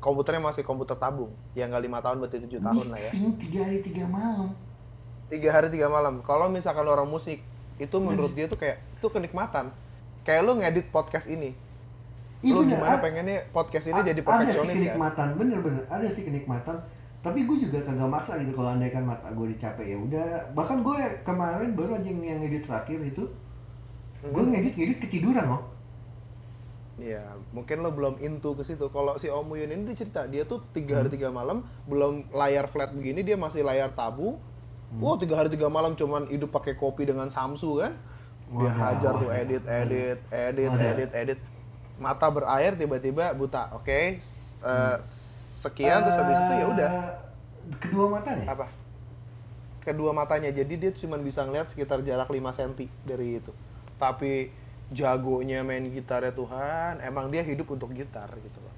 Komputernya 0.00 0.40
masih 0.40 0.64
komputer 0.64 0.96
tabung. 0.96 1.34
Ya 1.52 1.68
nggak 1.68 1.82
lima 1.84 1.98
tahun 2.00 2.24
berarti 2.24 2.40
tujuh 2.48 2.62
tahun 2.62 2.86
lah 2.88 2.98
ya. 2.98 3.10
Mixing 3.12 3.34
tiga 3.36 3.60
hari 3.66 3.78
tiga 3.84 4.04
malam? 4.08 4.48
Tiga 5.28 5.48
hari 5.52 5.68
tiga 5.68 5.86
malam. 5.90 6.14
Kalau 6.24 6.46
misalkan 6.48 6.86
orang 6.86 7.06
musik 7.10 7.42
itu 7.76 7.96
menurut 7.98 8.32
dia 8.32 8.46
tuh 8.46 8.56
kayak 8.56 8.80
itu 8.96 9.06
kenikmatan. 9.10 9.74
Kayak 10.24 10.40
lu 10.46 10.52
ngedit 10.62 10.86
podcast 10.94 11.26
ini 11.26 11.52
Iya 12.40 12.52
lu 12.52 12.60
bener, 12.62 12.72
gimana 12.74 12.94
a- 12.94 13.02
pengennya 13.02 13.38
podcast 13.50 13.86
ini 13.86 14.00
jadi 14.02 14.12
ada 14.14 14.22
perfeksionis 14.24 14.72
sih 14.72 14.86
kan 14.86 14.96
kenikmatan 14.96 15.28
bener-bener 15.36 15.84
ada 15.86 16.06
sih 16.06 16.22
kenikmatan 16.22 16.76
tapi 17.20 17.44
gue 17.44 17.56
juga 17.60 17.78
kagak 17.82 18.08
maksa 18.08 18.32
gitu 18.36 18.52
kalau 18.54 18.70
andai 18.70 18.88
kan 18.88 19.04
mata 19.04 19.28
gue 19.28 19.46
dicapek 19.50 19.84
ya 19.84 19.96
udah 19.98 20.24
bahkan 20.50 20.80
gue 20.80 20.96
kemarin 21.20 21.70
baru 21.74 21.92
aja 21.94 22.08
yang 22.08 22.40
ngedit 22.40 22.64
terakhir 22.64 22.98
itu 23.02 23.24
gue 24.22 24.40
Mhm. 24.40 24.50
ngedit 24.50 24.74
ngedit 24.74 24.98
ketiduran 25.00 25.46
loh 25.46 25.62
Iya, 26.98 27.24
mungkin 27.50 27.80
lo 27.80 27.90
belum 27.90 28.20
into 28.20 28.52
ke 28.52 28.60
situ. 28.60 28.84
Kalau 28.86 29.16
si 29.16 29.24
Om 29.26 29.48
Uyun 29.48 29.72
ini 29.72 29.88
dia 29.88 29.96
cerita, 29.96 30.28
dia 30.28 30.44
tuh 30.44 30.60
tiga 30.70 31.00
hari 31.00 31.08
Hmm. 31.08 31.16
tiga 31.16 31.28
malam, 31.30 31.58
belum 31.86 32.28
layar 32.30 32.68
flat 32.68 32.92
begini, 32.92 33.24
dia 33.24 33.36
masih 33.36 33.64
layar 33.64 33.88
tabung. 33.90 34.36
Hmm. 34.90 35.00
Wow, 35.00 35.16
tiga 35.16 35.32
hari 35.34 35.48
tiga 35.48 35.72
malam 35.72 35.96
cuman 35.96 36.28
hidup 36.28 36.52
pakai 36.52 36.76
kopi 36.76 37.08
dengan 37.08 37.32
Samsu 37.32 37.80
kan? 37.80 37.96
Dia 38.50 38.68
Wadah, 38.68 38.74
hajar 38.76 39.12
tuh 39.16 39.30
edit, 39.32 39.64
edit, 39.64 40.18
edit, 40.28 40.70
edit, 40.74 41.10
edit. 41.14 41.40
Mata 42.00 42.26
berair 42.32 42.74
tiba-tiba 42.74 43.36
buta. 43.36 43.68
Oke, 43.76 44.18
eh, 44.64 44.96
sekian 45.60 46.00
terus 46.00 46.16
habis 46.16 46.38
itu 46.40 46.52
ya 46.56 46.66
udah. 46.66 46.90
Eh, 46.90 47.12
kedua 47.76 48.06
matanya? 48.08 48.48
Apa? 48.48 48.66
kedua 49.80 50.12
matanya. 50.12 50.52
Jadi 50.52 50.76
dia 50.76 50.90
cuma 50.92 51.16
bisa 51.16 51.42
ngeliat 51.42 51.72
sekitar 51.72 52.04
jarak 52.04 52.28
5 52.28 52.52
cm 52.52 52.88
dari 53.02 53.40
itu. 53.40 53.52
Tapi 53.96 54.52
jagonya 54.92 55.64
main 55.64 55.88
gitarnya 55.88 56.36
Tuhan 56.36 57.00
emang 57.00 57.32
dia 57.32 57.40
hidup 57.40 57.66
untuk 57.72 57.90
gitar 57.96 58.28
gitu 58.28 58.58
loh. 58.60 58.74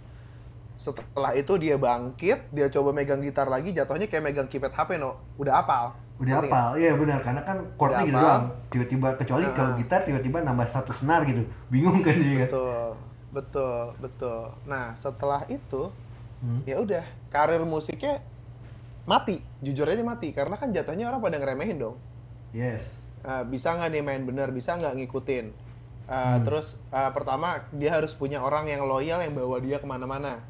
Setelah 0.78 1.34
itu 1.36 1.52
dia 1.58 1.76
bangkit 1.76 2.54
dia 2.54 2.66
coba 2.70 2.94
megang 2.94 3.20
gitar 3.22 3.46
lagi 3.50 3.74
jatuhnya 3.74 4.06
kayak 4.08 4.24
megang 4.24 4.48
keypad 4.48 4.72
HP 4.72 4.98
no. 4.98 5.18
Udah 5.36 5.62
apal. 5.62 5.94
Udah 6.22 6.38
apal, 6.38 6.78
iya 6.78 6.94
benar. 6.94 7.18
Karena 7.18 7.42
kan 7.42 7.66
chordnya 7.74 8.06
gitu 8.06 8.14
doang. 8.14 8.44
Tiba-tiba 8.70 9.08
kecuali 9.18 9.44
Nah. 9.50 9.54
kalau 9.58 9.70
gitar 9.74 10.00
tiba-tiba 10.06 10.38
nambah 10.46 10.68
satu 10.70 10.94
senar 10.94 11.26
gitu, 11.26 11.42
bingung 11.66 11.98
kan 11.98 12.14
dia 12.14 12.46
kan? 12.46 12.48
betul 12.48 12.90
betul 13.32 13.96
betul. 13.98 14.52
Nah 14.68 14.94
setelah 14.94 15.42
itu 15.48 15.88
Hmm. 16.42 16.58
ya 16.66 16.82
udah 16.82 17.06
karir 17.30 17.62
musiknya 17.62 18.18
mati. 19.06 19.38
Jujur 19.62 19.86
aja 19.86 20.02
mati 20.02 20.34
karena 20.34 20.58
kan 20.58 20.74
jatuhnya 20.74 21.06
orang 21.06 21.22
pada 21.22 21.38
ngeremehin 21.38 21.78
dong. 21.78 21.96
Yes. 22.50 22.82
Eh, 23.22 23.44
bisa 23.46 23.78
nggak 23.78 23.88
nih 23.94 24.02
main 24.02 24.22
bener? 24.26 24.50
Bisa 24.50 24.74
nggak 24.74 24.98
ngikutin? 24.98 25.46
Eh, 25.48 25.54
Hmm. 26.10 26.42
terus 26.42 26.74
eh, 26.90 27.10
pertama 27.14 27.62
dia 27.70 27.94
harus 27.94 28.10
punya 28.12 28.42
orang 28.42 28.66
yang 28.66 28.82
loyal 28.82 29.22
yang 29.22 29.38
bawa 29.38 29.62
dia 29.62 29.78
ke 29.78 29.86
mana-mana. 29.86 30.42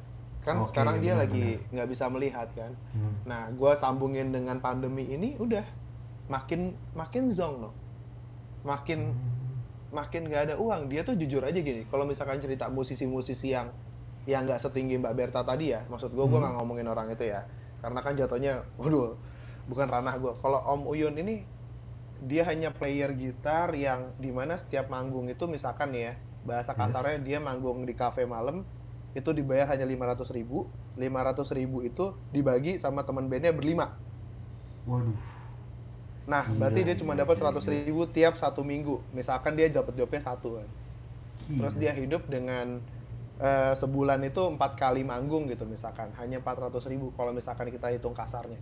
Kan 0.42 0.64
Oke, 0.64 0.72
sekarang 0.72 0.98
dia 0.98 1.12
benar, 1.14 1.28
lagi 1.28 1.60
nggak 1.70 1.88
bisa 1.92 2.04
melihat 2.08 2.48
kan? 2.56 2.72
Hmm. 2.96 3.14
nah 3.28 3.52
gue 3.52 3.72
sambungin 3.76 4.32
dengan 4.32 4.58
pandemi 4.58 5.04
ini 5.06 5.36
udah. 5.36 5.62
Makin 6.32 6.72
makin 6.96 7.28
zong 7.28 7.60
no 7.60 7.70
makin 8.64 9.12
makin 9.92 10.24
nggak 10.26 10.42
ada 10.48 10.54
uang 10.56 10.88
dia 10.88 11.04
tuh 11.04 11.14
jujur 11.14 11.44
aja 11.44 11.54
gini 11.54 11.84
kalau 11.86 12.02
misalkan 12.02 12.40
cerita 12.40 12.66
musisi-musisi 12.66 13.52
yang 13.52 13.68
yang 14.24 14.48
nggak 14.48 14.56
setinggi 14.56 14.96
Mbak 14.96 15.14
Berta 15.14 15.44
tadi 15.44 15.70
ya 15.70 15.84
maksud 15.86 16.10
gue 16.10 16.18
gue 16.18 16.32
Hmm. 16.32 16.42
nggak 16.42 16.54
ngomongin 16.58 16.86
orang 16.88 17.12
itu 17.12 17.28
ya 17.28 17.44
karena 17.78 18.00
kan 18.00 18.16
jatuhnya 18.16 18.64
waduh 18.80 19.14
bukan 19.68 19.86
ranah 19.86 20.16
gue 20.16 20.32
kalau 20.40 20.58
Om 20.58 20.88
Uyun 20.88 21.14
ini 21.18 21.44
dia 22.22 22.46
hanya 22.46 22.70
player 22.70 23.12
gitar 23.12 23.74
yang 23.74 24.14
di 24.16 24.30
mana 24.30 24.54
setiap 24.54 24.86
manggung 24.88 25.26
itu 25.26 25.44
misalkan 25.44 25.92
ya 25.92 26.14
bahasa 26.42 26.72
Yes. 26.72 26.88
kasarnya 26.88 27.18
dia 27.20 27.38
manggung 27.38 27.82
di 27.82 27.92
cafe 27.92 28.24
malam 28.24 28.62
itu 29.12 29.28
dibayar 29.30 29.68
hanya 29.68 29.84
500 29.84 30.30
ribu 30.32 30.70
500 30.96 31.52
ribu 31.52 31.82
itu 31.82 32.16
dibagi 32.30 32.78
sama 32.78 33.04
teman 33.04 33.28
bandnya 33.28 33.52
berlima 33.52 33.98
Waduh. 34.86 35.14
Nah 36.22 36.46
Gila, 36.46 36.58
berarti 36.58 36.80
dia 36.86 36.96
cuma 36.96 37.12
dapat 37.18 37.34
gila, 37.38 37.50
100 37.50 37.74
ribu 37.74 38.02
tiap 38.06 38.38
satu 38.38 38.62
minggu. 38.62 39.02
Misalkan 39.10 39.58
dia 39.58 39.66
dapat 39.68 39.94
jobnya 39.98 40.22
satu 40.22 40.62
kan. 40.62 40.68
Gila. 41.42 41.58
terus 41.58 41.74
dia 41.74 41.90
hidup 41.90 42.30
dengan 42.30 42.78
eh, 43.42 43.74
sebulan 43.74 44.22
itu 44.22 44.42
empat 44.54 44.78
kali 44.78 45.02
manggung 45.02 45.50
gitu 45.50 45.66
misalkan. 45.66 46.14
Hanya 46.16 46.38
400 46.38 46.78
ribu 46.86 47.10
kalau 47.18 47.34
misalkan 47.34 47.68
kita 47.68 47.90
hitung 47.90 48.14
kasarnya. 48.14 48.58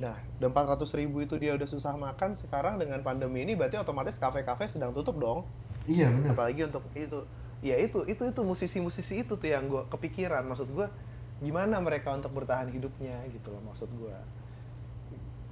Nah 0.00 0.16
dan 0.40 0.48
400 0.50 0.80
ribu 0.96 1.20
itu 1.20 1.36
dia 1.36 1.52
udah 1.54 1.68
susah 1.68 1.92
makan 2.00 2.34
sekarang 2.34 2.80
dengan 2.80 3.04
pandemi 3.04 3.44
ini 3.44 3.52
berarti 3.52 3.76
otomatis 3.76 4.16
kafe-kafe 4.16 4.66
sedang 4.66 4.96
tutup 4.96 5.20
dong. 5.20 5.44
Iya 5.84 6.08
benar. 6.08 6.32
apalagi 6.32 6.64
untuk 6.64 6.84
itu. 6.96 7.20
Ya 7.60 7.76
itu 7.76 8.08
itu 8.08 8.24
itu 8.24 8.40
musisi-musisi 8.40 9.20
itu 9.20 9.36
tuh 9.36 9.48
yang 9.52 9.68
gue 9.68 9.84
kepikiran. 9.92 10.40
Maksud 10.48 10.72
gue 10.72 10.88
gimana 11.40 11.80
mereka 11.80 12.12
untuk 12.12 12.36
bertahan 12.36 12.68
hidupnya 12.68 13.16
gitu 13.32 13.48
loh 13.48 13.64
maksud 13.72 13.88
gue 13.96 14.16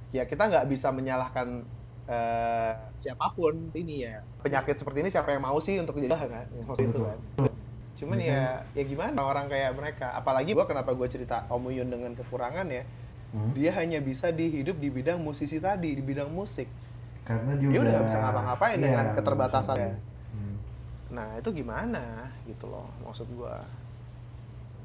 ya 0.09 0.23
kita 0.25 0.49
nggak 0.49 0.65
bisa 0.69 0.89
menyalahkan 0.89 1.61
eh, 2.09 2.73
siapa 2.97 3.29
pun 3.37 3.69
ini 3.77 4.05
ya. 4.09 4.21
Penyakit 4.41 4.81
seperti 4.81 5.05
ini 5.05 5.09
siapa 5.13 5.29
yang 5.29 5.45
mau 5.45 5.57
sih 5.61 5.77
untuk 5.77 5.97
jadi 6.01 6.09
kan? 6.09 6.45
Maksud 6.65 6.89
itu 6.89 6.99
kan? 7.05 7.19
Cuman 7.99 8.17
ya 8.17 8.63
ya 8.73 8.83
gimana 8.87 9.19
orang 9.21 9.45
kayak 9.51 9.75
mereka? 9.75 10.15
Apalagi 10.15 10.55
gua 10.55 10.65
kenapa 10.65 10.95
gue 10.95 11.07
cerita 11.11 11.45
Om 11.51 11.69
Uyun 11.69 11.91
dengan 11.91 12.11
kekurangan 12.17 12.65
ya? 12.71 12.83
Hmm. 13.29 13.53
dia 13.53 13.69
hanya 13.77 14.01
bisa 14.01 14.33
dihidup 14.33 14.81
di 14.81 14.89
bidang 14.89 15.21
musisi 15.21 15.61
tadi 15.61 15.93
di 15.93 16.01
bidang 16.01 16.33
musik. 16.33 16.65
Karena 17.21 17.53
dia, 17.61 17.69
Dia 17.69 17.79
udah 17.85 17.91
nggak 17.93 18.07
bisa 18.09 18.17
ngapa-ngapain 18.25 18.77
Iya, 18.81 18.85
dengan 18.89 19.05
keterbatasannya. 19.13 19.95
Hmm. 20.33 20.55
nah 21.13 21.29
itu 21.37 21.49
gimana? 21.53 22.25
Gitu 22.49 22.65
loh 22.65 22.89
maksud 23.05 23.29
gua. 23.37 23.61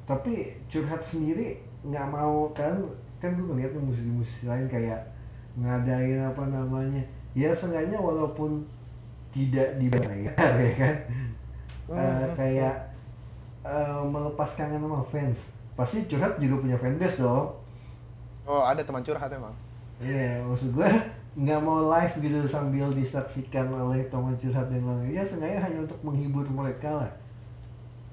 Tapi 0.04 0.60
curhat 0.68 1.00
sendiri 1.00 1.56
nggak 1.88 2.06
mau 2.12 2.52
kan 2.52 2.84
kan 3.18 3.32
gue 3.32 3.44
ngeliat 3.44 3.72
musisi-musisi 3.74 4.44
lain 4.44 4.66
kayak 4.66 5.00
ngadain 5.54 6.20
apa 6.20 6.42
namanya 6.44 7.02
ya 7.32 7.50
seenggaknya 7.50 7.96
walaupun 7.96 8.62
tidak 9.30 9.78
dibayar 9.78 10.12
ya 10.56 10.72
kan 10.74 10.96
Eh, 11.84 11.92
Hmm. 11.92 12.32
kayak 12.32 12.74
eh, 13.60 14.00
melepas 14.04 14.56
kangen 14.56 14.80
sama 14.80 15.04
fans 15.04 15.36
pasti 15.74 16.08
curhat 16.08 16.40
juga 16.40 16.56
punya 16.58 16.76
fanbase 16.76 17.20
dong 17.20 17.52
Oh, 18.44 18.60
ada 18.60 18.80
teman 18.80 19.00
curhat 19.00 19.28
emang. 19.28 19.52
Iya, 19.96 20.44
maksud 20.44 20.72
gue 20.72 20.88
nggak 21.34 21.60
mau 21.60 21.88
live 21.90 22.14
gitu 22.20 22.40
sambil 22.46 22.92
disaksikan 22.92 23.68
oleh 23.68 24.04
teman 24.06 24.32
curhat 24.36 24.68
dan 24.68 24.80
lain 24.80 25.12
Ya 25.12 25.24
seenggaknya 25.24 25.60
hanya 25.60 25.78
untuk 25.84 25.96
menghibur 26.00 26.44
mereka 26.46 26.88
lah. 26.94 27.10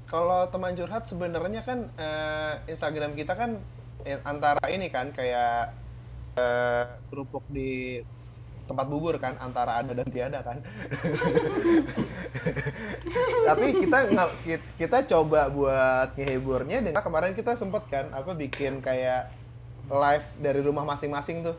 Kalau 0.03 0.43
teman 0.47 0.75
curhat 0.75 1.07
sebenarnya 1.07 1.63
kan 1.63 1.87
eh, 1.95 2.53
Instagram 2.67 3.15
kita 3.15 3.31
kan 3.31 3.55
antara 4.23 4.61
ini 4.67 4.87
kan 4.87 5.09
kayak 5.09 5.71
eh, 6.33 6.83
kerupuk 7.07 7.43
di 7.47 7.99
tempat 8.61 8.85
bubur 8.87 9.17
kan 9.17 9.35
antara 9.37 9.77
ada 9.77 9.91
dan 9.91 10.07
tiada 10.07 10.39
kan. 10.41 10.57
Tapi 13.47 13.65
kita 13.77 13.97
kita 14.77 14.97
coba 15.07 15.47
buat 15.49 16.09
ngehiburnya 16.15 16.79
dengan 16.79 17.01
kemarin 17.01 17.33
kita 17.33 17.53
sempet 17.53 17.83
kan 17.87 18.05
apa 18.11 18.31
bikin 18.31 18.79
kayak 18.79 19.29
live 19.87 20.27
dari 20.39 20.59
rumah 20.61 20.85
masing-masing 20.85 21.43
tuh. 21.43 21.55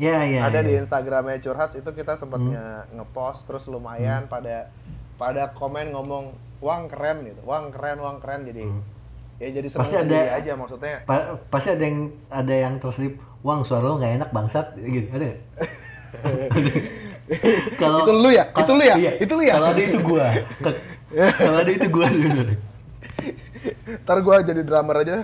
Iya, 0.00 0.24
iya. 0.24 0.40
ada 0.48 0.64
di 0.64 0.72
iya. 0.72 0.80
Instagramnya 0.80 1.36
curhat 1.38 1.76
itu 1.76 1.86
kita 1.86 2.16
sempat 2.16 2.40
Hmm. 2.40 2.48
nge- 2.48 2.84
ngepost 2.96 3.44
terus 3.44 3.68
lumayan 3.68 4.24
pada 4.24 4.72
pada 5.20 5.52
komen 5.52 5.92
ngomong 5.92 6.32
wang 6.64 6.88
keren 6.88 7.28
gitu 7.28 7.44
wang 7.44 7.68
keren 7.68 8.00
wang 8.00 8.16
keren 8.16 8.48
jadi 8.48 8.64
Hmm. 8.64 8.80
Ya 9.42 9.50
jadi 9.50 9.66
Pasti 9.66 9.96
ada- 9.98 10.38
aja 10.38 10.52
maksudnya 10.54 11.02
Pa- 11.02 11.34
pasti 11.50 11.68
ada 11.68 11.82
yang 11.82 11.98
ada 12.30 12.54
yang 12.54 12.74
terselip, 12.78 13.18
"Wang, 13.42 13.66
suara 13.66 13.82
lo 13.82 13.98
nggak 13.98 14.14
enak 14.16 14.30
bangsat." 14.30 14.78
gitu. 14.78 15.10
Ada? 15.10 15.26
Kalau 17.74 17.98
Itu 18.02 18.12
lu 18.14 18.30
ya? 18.30 18.44
Itu 18.46 18.72
lu 18.72 18.82
ya? 18.82 18.94
Iya. 18.94 19.12
Itu 19.18 19.32
lu 19.34 19.42
ya? 19.42 19.54
Kalau 19.56 19.68
ada 19.68 19.82
itu 19.82 19.98
gua. 19.98 20.26
Kalau 21.40 21.58
ada 21.58 21.70
itu 21.70 21.88
gua 21.88 22.06
sebenarnya. 22.08 22.58
ntar 24.02 24.18
gue 24.18 24.36
jadi 24.42 24.66
drummer 24.66 25.06
aja 25.06 25.22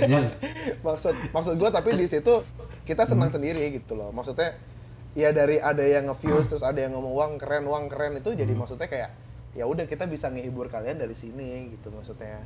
maksud 0.86 1.14
maksud 1.32 1.54
gue 1.56 1.70
tapi 1.70 1.96
di 1.96 2.04
situ 2.04 2.44
kita 2.84 3.08
senang 3.08 3.32
sendiri 3.32 3.64
gitu 3.72 3.96
loh 3.96 4.12
maksudnya 4.12 4.60
ya 5.12 5.32
dari 5.32 5.56
ada 5.56 5.80
yang 5.80 6.12
nge-views 6.12 6.46
terus 6.46 6.60
ada 6.60 6.76
yang 6.76 6.92
ngomong 6.92 7.14
wang 7.14 7.32
keren 7.36 7.64
wang 7.64 7.88
keren 7.88 8.12
itu 8.14 8.36
jadi 8.36 8.52
maksudnya 8.52 8.86
kayak 8.86 9.10
ya 9.56 9.64
udah 9.64 9.88
kita 9.88 10.04
bisa 10.04 10.28
ngehibur 10.28 10.68
kalian 10.68 11.00
dari 11.00 11.16
sini 11.16 11.72
gitu 11.72 11.88
maksudnya 11.88 12.44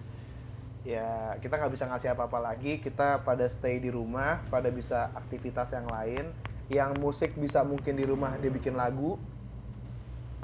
ya 0.84 1.32
kita 1.40 1.56
nggak 1.56 1.72
bisa 1.72 1.88
ngasih 1.88 2.12
apa-apa 2.12 2.38
lagi 2.44 2.76
kita 2.78 3.24
pada 3.24 3.48
stay 3.48 3.80
di 3.80 3.88
rumah 3.88 4.44
pada 4.52 4.68
bisa 4.68 5.08
aktivitas 5.16 5.72
yang 5.72 5.88
lain 5.88 6.24
yang 6.68 6.92
musik 7.00 7.32
bisa 7.40 7.64
mungkin 7.64 7.96
di 7.96 8.04
rumah 8.04 8.36
dia 8.36 8.52
bikin 8.52 8.76
lagu 8.76 9.16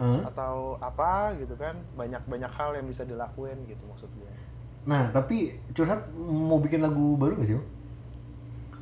Hah? 0.00 0.32
atau 0.32 0.80
apa 0.80 1.36
gitu 1.36 1.60
kan 1.60 1.76
banyak 1.92 2.24
banyak 2.24 2.48
hal 2.56 2.72
yang 2.72 2.88
bisa 2.88 3.04
dilakuin 3.04 3.60
gitu 3.68 3.84
maksud 3.84 4.08
gue 4.16 4.32
Nah, 4.80 5.12
tapi 5.12 5.60
curhat 5.76 6.08
mau 6.16 6.56
bikin 6.56 6.80
lagu 6.80 7.12
baru 7.20 7.36
gak 7.36 7.52
sih? 7.52 7.60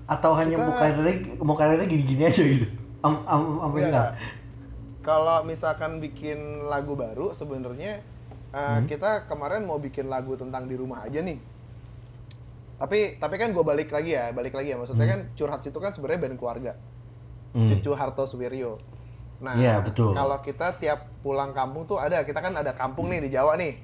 Atau 0.06 0.30
hanya 0.38 0.54
Kita- 0.54 0.62
mau 0.62 0.74
karirnya 0.78 1.14
mau 1.42 1.56
karirnya 1.58 1.86
gini-gini 1.90 2.22
aja 2.22 2.38
gitu? 2.38 2.66
Am 3.02 3.26
am 3.26 3.42
am 3.66 3.72
enggak. 3.74 4.14
Kalau 5.02 5.42
misalkan 5.42 5.98
bikin 5.98 6.70
lagu 6.70 6.94
baru 6.94 7.34
sebenarnya 7.34 7.98
uh, 8.50 8.78
Hmm. 8.78 8.86
kita 8.86 9.26
kemarin 9.26 9.64
mau 9.64 9.76
bikin 9.76 10.06
lagu 10.06 10.34
tentang 10.34 10.66
di 10.66 10.74
rumah 10.74 11.04
aja 11.04 11.20
nih. 11.20 11.38
Tapi 12.78 13.18
tapi 13.18 13.34
kan 13.36 13.50
gue 13.50 13.64
balik 13.64 13.90
lagi 13.90 14.14
ya, 14.14 14.30
balik 14.30 14.54
lagi 14.54 14.70
ya. 14.70 14.76
Maksudnya 14.78 15.04
Hmm. 15.04 15.14
kan 15.14 15.20
curhat 15.34 15.60
situ 15.62 15.78
kan 15.78 15.90
sebenarnya 15.90 16.20
band 16.28 16.36
keluarga. 16.38 16.72
Hmm. 17.56 17.66
Cucu 17.66 17.90
Harto 17.96 18.24
Suwiryo. 18.24 18.78
Nah, 19.38 19.54
Iya, 19.54 19.78
betul. 19.80 20.14
kalau 20.14 20.38
kita 20.42 20.74
tiap 20.78 21.06
pulang 21.22 21.54
kampung 21.54 21.86
tuh 21.86 21.94
ada, 21.96 22.26
kita 22.26 22.42
kan 22.42 22.54
ada 22.54 22.74
kampung 22.74 23.06
nih 23.06 23.22
di 23.22 23.30
Jawa 23.30 23.54
nih. 23.54 23.78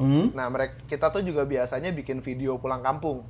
Hmm? 0.00 0.32
Nah, 0.32 0.48
mereka 0.48 0.80
kita 0.88 1.12
tuh 1.12 1.20
juga 1.20 1.44
biasanya 1.44 1.92
bikin 1.92 2.24
video 2.24 2.56
pulang 2.56 2.80
kampung. 2.80 3.20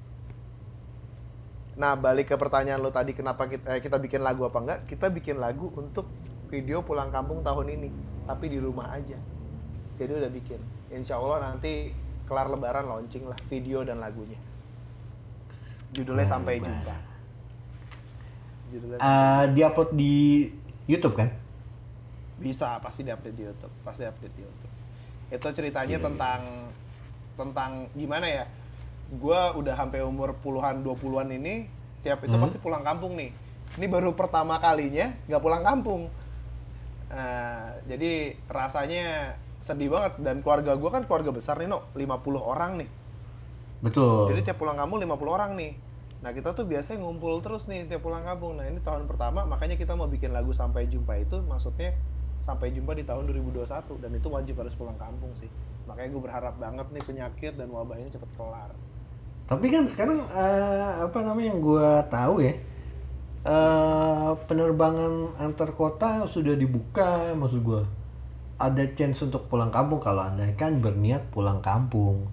Nah, 1.78 1.94
balik 1.94 2.30
ke 2.30 2.36
pertanyaan 2.38 2.82
lo 2.82 2.90
tadi 2.90 3.14
kenapa 3.14 3.46
kita, 3.46 3.74
eh, 3.74 3.80
kita 3.82 3.98
bikin 3.98 4.22
lagu 4.22 4.42
apa 4.42 4.58
enggak? 4.58 4.78
Kita 4.86 5.10
bikin 5.10 5.38
lagu 5.38 5.70
untuk 5.74 6.10
video 6.50 6.82
pulang 6.82 7.10
kampung 7.10 7.42
tahun 7.42 7.70
ini, 7.70 7.88
tapi 8.26 8.50
di 8.50 8.58
rumah 8.58 8.90
aja. 8.90 9.18
Jadi 9.98 10.12
udah 10.14 10.30
bikin. 10.30 10.60
Insya 10.88 11.18
Allah 11.18 11.50
nanti 11.50 11.90
kelar 12.24 12.46
lebaran 12.46 12.86
launching 12.86 13.26
lah 13.26 13.38
video 13.46 13.82
dan 13.82 13.98
lagunya. 13.98 14.38
Judulnya 15.90 16.24
Wah, 16.24 16.32
sampai 16.32 16.54
jumpa. 16.58 16.94
Judulnya 18.68 18.98
Eh, 19.00 19.44
diupload 19.52 19.90
di 19.92 20.14
YouTube 20.84 21.16
kan? 21.16 21.28
Bisa, 22.38 22.78
pasti 22.78 23.02
diupdate 23.02 23.34
di 23.34 23.42
YouTube, 23.42 23.74
pasti 23.82 24.04
update 24.04 24.34
di 24.36 24.42
YouTube. 24.44 24.72
Itu 25.28 25.46
ceritanya 25.50 25.96
Oke. 25.98 26.06
tentang 26.06 26.40
tentang 27.34 27.70
gimana 27.92 28.26
ya? 28.28 28.44
Gua 29.10 29.56
udah 29.56 29.74
sampai 29.74 30.04
umur 30.04 30.36
puluhan 30.38 30.84
20-an 30.84 31.32
ini, 31.32 31.66
tiap 32.00 32.20
itu 32.20 32.30
Hmm. 32.30 32.44
pasti 32.44 32.58
pulang 32.58 32.82
kampung 32.82 33.16
nih. 33.16 33.32
ini 33.76 33.84
baru 33.84 34.16
pertama 34.16 34.56
kalinya 34.56 35.12
nggak 35.28 35.42
pulang 35.44 35.60
kampung 35.60 36.08
nah, 37.12 37.68
jadi 37.84 38.32
rasanya 38.48 39.36
sedih 39.60 39.92
banget. 39.92 40.20
Dan 40.22 40.40
keluarga 40.40 40.74
gue 40.74 40.90
kan 40.90 41.02
keluarga 41.04 41.30
besar 41.34 41.58
nih 41.58 41.68
no 41.70 41.88
50 41.94 42.38
orang 42.38 42.82
nih. 42.82 42.88
Betul. 43.82 44.34
Jadi 44.34 44.40
tiap 44.50 44.58
pulang 44.58 44.78
kampung 44.78 44.98
50 45.02 45.16
orang 45.28 45.52
nih. 45.54 45.72
Nah 46.18 46.30
kita 46.34 46.50
tuh 46.50 46.66
biasanya 46.66 46.98
ngumpul 47.06 47.38
terus 47.38 47.70
nih 47.70 47.86
tiap 47.86 48.02
pulang 48.02 48.26
kampung. 48.26 48.58
Nah 48.58 48.66
ini 48.66 48.82
tahun 48.82 49.06
pertama 49.06 49.46
makanya 49.46 49.78
kita 49.78 49.94
mau 49.94 50.10
bikin 50.10 50.34
lagu 50.34 50.50
sampai 50.50 50.90
jumpa 50.90 51.14
itu 51.18 51.38
maksudnya 51.46 51.94
sampai 52.42 52.72
jumpa 52.72 52.96
di 52.96 53.04
tahun 53.04 53.28
2021 53.28 53.68
dan 54.02 54.10
itu 54.14 54.28
wajib 54.30 54.54
harus 54.58 54.74
pulang 54.74 54.98
kampung 54.98 55.30
sih. 55.38 55.50
Makanya 55.86 56.08
gue 56.10 56.22
berharap 56.22 56.54
banget 56.58 56.86
nih 56.90 57.04
penyakit 57.06 57.52
dan 57.54 57.70
wabah 57.70 57.96
ini 57.98 58.10
cepet 58.10 58.30
kelar. 58.34 58.70
Tapi 59.48 59.66
kan 59.72 59.88
sekarang 59.88 60.28
uh, 60.28 61.08
apa 61.08 61.18
namanya 61.24 61.56
yang 61.56 61.60
gue 61.64 61.88
tahu 62.12 62.34
ya 62.44 62.54
uh, 63.48 64.32
penerbangan 64.44 65.38
antar 65.40 65.70
kota 65.72 66.28
sudah 66.28 66.52
dibuka 66.52 67.32
maksud 67.32 67.60
gue 67.64 67.82
ada 68.58 68.84
chance 68.98 69.22
untuk 69.22 69.46
pulang 69.46 69.70
kampung 69.70 70.02
kalau 70.02 70.26
anda 70.26 70.44
kan 70.58 70.82
berniat 70.82 71.30
pulang 71.30 71.62
kampung 71.62 72.26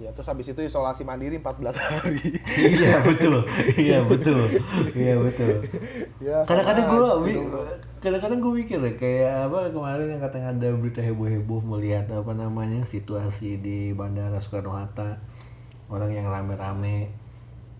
Iya, 0.00 0.16
terus 0.16 0.32
habis 0.32 0.48
itu 0.48 0.56
isolasi 0.64 1.04
mandiri 1.04 1.36
14 1.44 1.76
hari. 1.76 2.32
iya, 2.56 3.04
betul. 3.04 3.44
Iya, 3.76 4.00
betul. 4.08 4.48
Iya, 4.96 5.20
betul. 5.20 5.60
Ya, 6.24 6.40
kadang-kadang 6.48 6.88
gue 6.88 7.36
kadang-kadang 8.00 8.40
gue 8.40 8.52
mikir 8.64 8.80
ya 8.80 8.92
kayak 8.96 9.52
apa 9.52 9.68
kemarin 9.68 10.16
yang 10.16 10.22
katanya 10.24 10.48
ada 10.56 10.68
berita 10.72 11.04
heboh-heboh 11.04 11.60
melihat 11.60 12.08
apa 12.16 12.32
namanya 12.32 12.80
situasi 12.80 13.60
di 13.60 13.92
Bandara 13.92 14.40
Soekarno 14.40 14.72
Hatta 14.72 15.20
orang 15.92 16.08
yang 16.08 16.32
rame-rame 16.32 17.12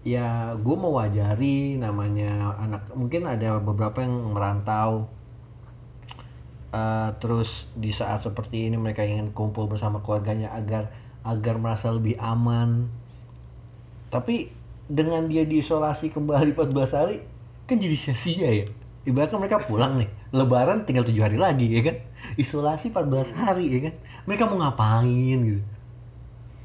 ya 0.04 0.52
gue 0.60 0.76
mau 0.76 1.00
wajari 1.00 1.80
namanya 1.80 2.52
anak 2.60 2.84
mungkin 2.92 3.24
ada 3.32 3.56
beberapa 3.64 4.04
yang 4.04 4.36
merantau 4.36 5.08
uh, 6.74 7.10
terus 7.18 7.66
di 7.74 7.90
saat 7.90 8.22
seperti 8.22 8.70
ini 8.70 8.78
mereka 8.78 9.02
ingin 9.02 9.34
kumpul 9.34 9.66
bersama 9.66 10.02
keluarganya 10.02 10.54
agar 10.54 10.90
agar 11.26 11.60
merasa 11.60 11.92
lebih 11.92 12.16
aman. 12.18 12.88
Tapi 14.10 14.50
dengan 14.90 15.30
dia 15.30 15.46
diisolasi 15.46 16.10
kembali 16.10 16.56
14 16.56 16.98
hari 16.98 17.16
kan 17.66 17.76
jadi 17.78 17.94
sia-sia 17.94 18.50
ya. 18.50 18.66
Ibaratnya 19.06 19.40
mereka 19.40 19.62
pulang 19.64 19.96
nih 19.96 20.10
lebaran 20.34 20.84
tinggal 20.84 21.06
tujuh 21.06 21.22
hari 21.22 21.38
lagi 21.38 21.70
ya 21.70 21.82
kan? 21.84 21.96
Isolasi 22.36 22.90
14 22.90 23.36
hari 23.38 23.64
ya 23.70 23.80
kan? 23.90 23.94
Mereka 24.26 24.42
mau 24.50 24.58
ngapain 24.60 25.38
gitu? 25.40 25.62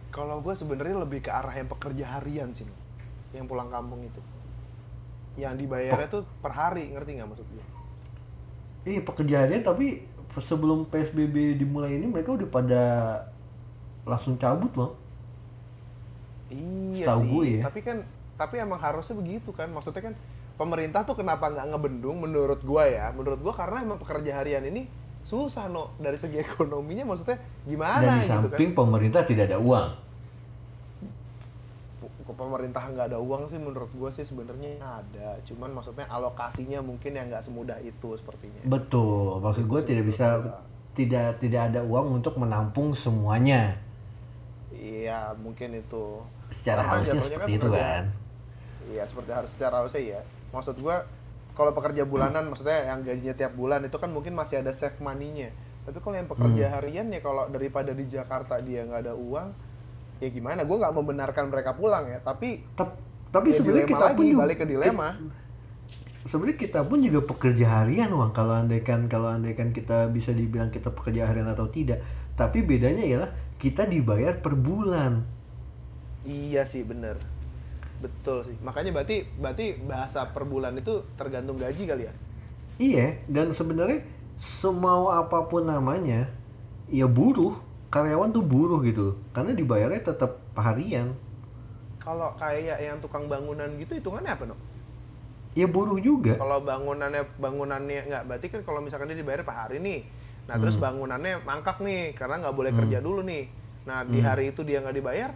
Kalau 0.10 0.40
gue 0.40 0.56
sebenarnya 0.56 1.04
lebih 1.04 1.28
ke 1.28 1.32
arah 1.32 1.52
yang 1.52 1.68
pekerja 1.68 2.20
harian 2.20 2.50
sih 2.56 2.68
yang 3.36 3.52
pulang 3.52 3.68
kampung 3.68 4.00
itu. 4.00 4.22
Yang 5.36 5.68
dibayarnya 5.68 6.08
tuh 6.08 6.24
per 6.40 6.56
hari 6.56 6.96
ngerti 6.96 7.20
nggak 7.20 7.28
maksud 7.28 7.48
gue 7.52 7.75
iya 8.86 9.02
pekerja 9.02 9.36
harian 9.44 9.66
tapi 9.66 10.06
sebelum 10.38 10.88
psbb 10.88 11.58
dimulai 11.58 11.98
ini 11.98 12.06
mereka 12.08 12.36
udah 12.36 12.48
pada 12.48 12.84
langsung 14.06 14.38
cabut 14.38 14.72
loh. 14.78 14.92
Iya 16.54 17.10
Setahu 17.10 17.22
sih 17.26 17.30
gue 17.34 17.46
ya. 17.60 17.62
tapi 17.66 17.80
kan 17.82 17.98
tapi 18.38 18.56
emang 18.62 18.78
harusnya 18.78 19.18
begitu 19.18 19.50
kan. 19.52 19.68
Maksudnya 19.74 20.12
kan 20.12 20.14
pemerintah 20.56 21.02
tuh 21.04 21.18
kenapa 21.18 21.50
nggak 21.50 21.74
ngebendung 21.74 22.22
menurut 22.22 22.62
gua 22.62 22.86
ya? 22.86 23.10
Menurut 23.12 23.42
gua 23.42 23.54
karena 23.58 23.82
emang 23.82 23.98
pekerja 23.98 24.38
harian 24.40 24.64
ini 24.70 24.86
susah 25.26 25.66
no 25.72 25.98
dari 25.98 26.20
segi 26.22 26.38
ekonominya. 26.46 27.04
Maksudnya 27.10 27.42
gimana 27.66 28.06
dan 28.06 28.22
di 28.22 28.22
gitu 28.22 28.30
samping 28.30 28.72
kan? 28.72 28.78
pemerintah 28.86 29.22
tidak 29.26 29.50
ada 29.50 29.58
uang 29.58 30.05
pemerintah 32.34 32.82
nggak 32.90 33.14
ada 33.14 33.20
uang 33.22 33.46
sih 33.46 33.62
menurut 33.62 33.94
gue 33.94 34.10
sih 34.10 34.26
sebenarnya 34.26 34.82
ada. 34.82 35.38
Cuman 35.46 35.70
maksudnya 35.78 36.10
alokasinya 36.10 36.82
mungkin 36.82 37.14
yang 37.14 37.30
nggak 37.30 37.46
semudah 37.46 37.78
itu 37.86 38.18
sepertinya. 38.18 38.66
Betul. 38.66 39.38
Maksud 39.46 39.70
gue 39.70 39.82
tidak 39.86 40.10
bisa 40.10 40.42
tidak 40.98 41.38
tidak 41.38 41.62
ada 41.70 41.86
uang 41.86 42.18
untuk 42.18 42.42
menampung 42.42 42.98
semuanya. 42.98 43.78
Iya 44.74 45.38
mungkin 45.38 45.78
itu. 45.78 46.26
Secara 46.50 46.82
Karena 46.82 46.94
harusnya 46.98 47.22
seperti 47.22 47.38
kan 47.38 47.58
itu 47.62 47.70
kan? 47.70 48.04
Iya 48.90 49.04
seperti 49.06 49.30
harus 49.30 49.50
secara 49.54 49.76
harusnya 49.82 50.02
ya 50.02 50.22
maksud 50.54 50.78
gue 50.78 50.98
kalau 51.56 51.72
pekerja 51.76 52.04
bulanan 52.08 52.48
maksudnya 52.48 52.92
yang 52.92 53.04
gajinya 53.04 53.36
tiap 53.36 53.54
bulan 53.56 53.84
itu 53.84 53.98
kan 54.00 54.12
mungkin 54.12 54.34
masih 54.34 54.66
ada 54.66 54.74
save 54.74 54.98
money-nya. 54.98 55.54
Tapi 55.86 56.02
kalau 56.02 56.18
yang 56.18 56.26
pekerja 56.26 56.66
hmm. 56.68 56.74
harian 56.74 57.08
ya 57.14 57.22
kalau 57.22 57.46
daripada 57.54 57.94
di 57.94 58.10
Jakarta 58.10 58.58
dia 58.60 58.82
nggak 58.82 59.06
ada 59.06 59.14
uang 59.14 59.54
ya 60.20 60.30
gimana 60.32 60.64
gue 60.64 60.78
nggak 60.78 60.96
membenarkan 60.96 61.52
mereka 61.52 61.76
pulang 61.76 62.08
ya 62.08 62.20
tapi 62.24 62.64
Tep, 62.74 62.90
tapi 63.30 63.52
ya 63.52 63.56
sebenarnya 63.60 63.88
kita 63.88 64.08
lagi, 64.12 64.18
pun 64.18 64.26
juga, 64.32 64.42
balik 64.48 64.58
ke 64.64 64.66
dilema. 64.68 65.10
sebenarnya 66.26 66.58
kita 66.58 66.80
pun 66.88 67.00
juga 67.04 67.20
pekerja 67.24 67.66
harian 67.82 68.10
uang 68.10 68.32
kalau 68.32 68.54
andaikan 68.56 69.06
kalau 69.12 69.30
andaikan 69.30 69.70
kita 69.76 70.08
bisa 70.10 70.32
dibilang 70.32 70.72
kita 70.72 70.90
pekerja 70.90 71.28
harian 71.28 71.52
atau 71.52 71.68
tidak 71.68 72.00
tapi 72.36 72.64
bedanya 72.64 73.04
ialah 73.04 73.32
kita 73.56 73.88
dibayar 73.88 74.36
per 74.44 74.54
bulan. 74.60 75.24
Iya 76.28 76.68
sih 76.68 76.84
bener. 76.84 77.16
Betul 78.04 78.44
sih. 78.44 78.58
Makanya 78.60 78.92
berarti 78.92 79.24
berarti 79.40 79.80
bahasa 79.88 80.28
per 80.36 80.44
bulan 80.44 80.76
itu 80.76 81.00
tergantung 81.16 81.56
gaji 81.56 81.84
kali 81.88 82.04
ya? 82.06 82.14
Iya, 82.76 83.08
dan 83.32 83.56
sebenarnya 83.56 84.04
semau 84.36 85.08
apa 85.08 85.48
pun 85.48 85.64
namanya, 85.64 86.28
ya 86.92 87.08
buruh, 87.08 87.56
karyawan 87.90 88.30
tuh 88.34 88.44
buruh 88.46 88.80
gitu. 88.86 89.20
Karena 89.36 89.52
dibayarnya 89.54 90.02
tetap 90.02 90.42
harian. 90.56 91.14
Kalau 92.02 92.34
kayak 92.38 92.78
yang 92.82 92.98
tukang 93.02 93.26
bangunan 93.26 93.70
gitu 93.82 93.98
hitungannya 93.98 94.32
apa, 94.32 94.44
no? 94.46 94.56
Ya 95.58 95.66
buruh 95.66 95.98
juga. 95.98 96.36
Kalau 96.38 96.62
bangunannya 96.62 97.24
bangunannya 97.40 98.02
nggak 98.12 98.24
berarti 98.28 98.48
kan 98.52 98.62
kalau 98.68 98.80
misalkan 98.84 99.10
dia 99.10 99.18
dibayar 99.18 99.42
per 99.42 99.56
hari 99.56 99.80
nih. 99.80 100.02
Nah, 100.46 100.60
hmm. 100.60 100.62
terus 100.62 100.78
bangunannya 100.78 101.42
mangkak 101.42 101.82
nih 101.82 102.14
karena 102.14 102.46
nggak 102.46 102.56
boleh 102.56 102.72
hmm. 102.76 102.80
kerja 102.84 102.98
dulu 103.02 103.22
nih. 103.26 103.44
Nah, 103.88 104.06
di 104.06 104.20
hmm. 104.22 104.28
hari 104.28 104.52
itu 104.54 104.62
dia 104.62 104.82
nggak 104.82 104.98
dibayar, 104.98 105.30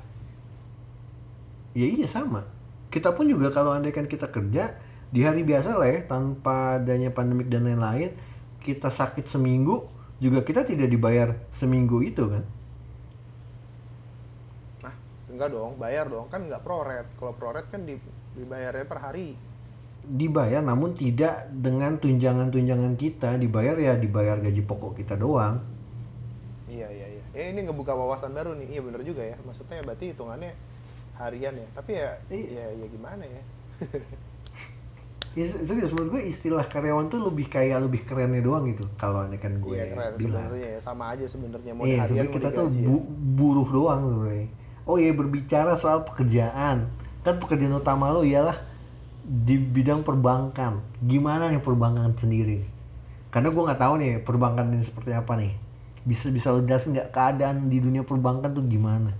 ya 1.74 1.88
iya 1.88 2.08
sama 2.10 2.46
kita 2.90 3.14
pun 3.14 3.30
juga 3.30 3.54
kalau 3.54 3.78
andaikan 3.78 4.10
kita 4.10 4.30
kerja 4.34 4.74
di 5.10 5.22
hari 5.26 5.46
biasa 5.46 5.78
lah 5.78 5.90
ya 5.90 6.00
tanpa 6.06 6.82
adanya 6.82 7.14
pandemik 7.14 7.50
dan 7.50 7.66
lain-lain 7.66 8.14
kita 8.62 8.90
sakit 8.90 9.30
seminggu 9.30 9.86
juga 10.20 10.44
kita 10.44 10.68
tidak 10.68 10.92
dibayar 10.92 11.32
seminggu 11.56 12.04
itu 12.04 12.28
kan? 12.28 12.44
Nah 14.84 14.94
enggak 15.32 15.50
dong 15.56 15.80
bayar 15.80 16.06
dong. 16.12 16.28
Kan 16.28 16.52
enggak 16.52 16.64
proret. 16.64 17.08
Kalau 17.16 17.34
proret 17.36 17.66
kan 17.72 17.88
dibayarnya 18.36 18.86
per 18.86 19.00
hari. 19.00 19.40
Dibayar 20.04 20.60
namun 20.60 20.96
tidak 20.96 21.48
dengan 21.56 21.96
tunjangan-tunjangan 22.00 22.94
kita. 23.00 23.40
Dibayar 23.40 23.80
ya 23.80 23.96
dibayar 23.96 24.38
gaji 24.44 24.62
pokok 24.68 25.00
kita 25.00 25.16
doang. 25.16 25.64
Iya 26.68 26.92
iya 26.92 27.08
iya. 27.16 27.24
Eh, 27.32 27.56
ini 27.56 27.64
ngebuka 27.64 27.96
wawasan 27.96 28.36
baru 28.36 28.60
nih. 28.60 28.76
Iya 28.76 28.82
bener 28.84 29.02
juga 29.08 29.24
ya. 29.24 29.40
Maksudnya 29.48 29.80
berarti 29.88 30.12
hitungannya 30.12 30.52
harian 31.16 31.56
ya. 31.56 31.68
Tapi 31.80 31.92
ya 31.96 32.12
iya. 32.28 32.68
ya 32.76 32.84
ya 32.84 32.86
gimana 32.92 33.24
ya 33.24 33.44
ya 35.38 35.46
serius 35.46 35.94
menurut 35.94 36.18
gue 36.18 36.24
istilah 36.26 36.66
karyawan 36.66 37.06
tuh 37.08 37.22
lebih 37.30 37.48
kayak 37.48 37.86
lebih 37.86 38.02
kerennya 38.02 38.42
doang 38.42 38.66
gitu 38.66 38.90
kalau 38.98 39.30
ini 39.30 39.38
kan 39.38 39.62
gue 39.62 39.78
iya, 39.78 39.94
keren 39.94 40.12
sebenarnya 40.18 40.68
ya 40.74 40.80
sama 40.82 41.04
aja 41.14 41.26
sebenarnya 41.30 41.72
mau 41.78 41.86
iya, 41.86 42.02
harian 42.02 42.28
kita 42.34 42.50
tuh 42.50 42.66
bu 42.66 42.98
ya. 42.98 43.02
buruh 43.38 43.70
doang 43.70 44.00
sebenarnya. 44.10 44.48
Oh 44.90 44.98
iya 44.98 45.14
berbicara 45.14 45.78
soal 45.78 46.02
pekerjaan. 46.02 46.90
Kan 47.22 47.36
pekerjaan 47.38 47.78
utama 47.78 48.10
lo 48.10 48.26
ialah 48.26 48.58
di 49.22 49.62
bidang 49.62 50.02
perbankan. 50.02 50.82
Gimana 51.06 51.54
nih 51.54 51.62
perbankan 51.62 52.18
sendiri 52.18 52.80
karena 53.30 53.54
gue 53.54 53.62
nggak 53.62 53.82
tahu 53.82 53.94
nih 54.02 54.12
perbankan 54.26 54.74
ini 54.74 54.84
seperti 54.86 55.12
apa 55.14 55.38
nih. 55.38 55.54
Bisa 56.02 56.34
bisa 56.34 56.50
ledas 56.50 56.90
nggak 56.90 57.14
keadaan 57.14 57.70
di 57.70 57.78
dunia 57.78 58.02
perbankan 58.02 58.50
tuh 58.50 58.66
gimana? 58.66 59.14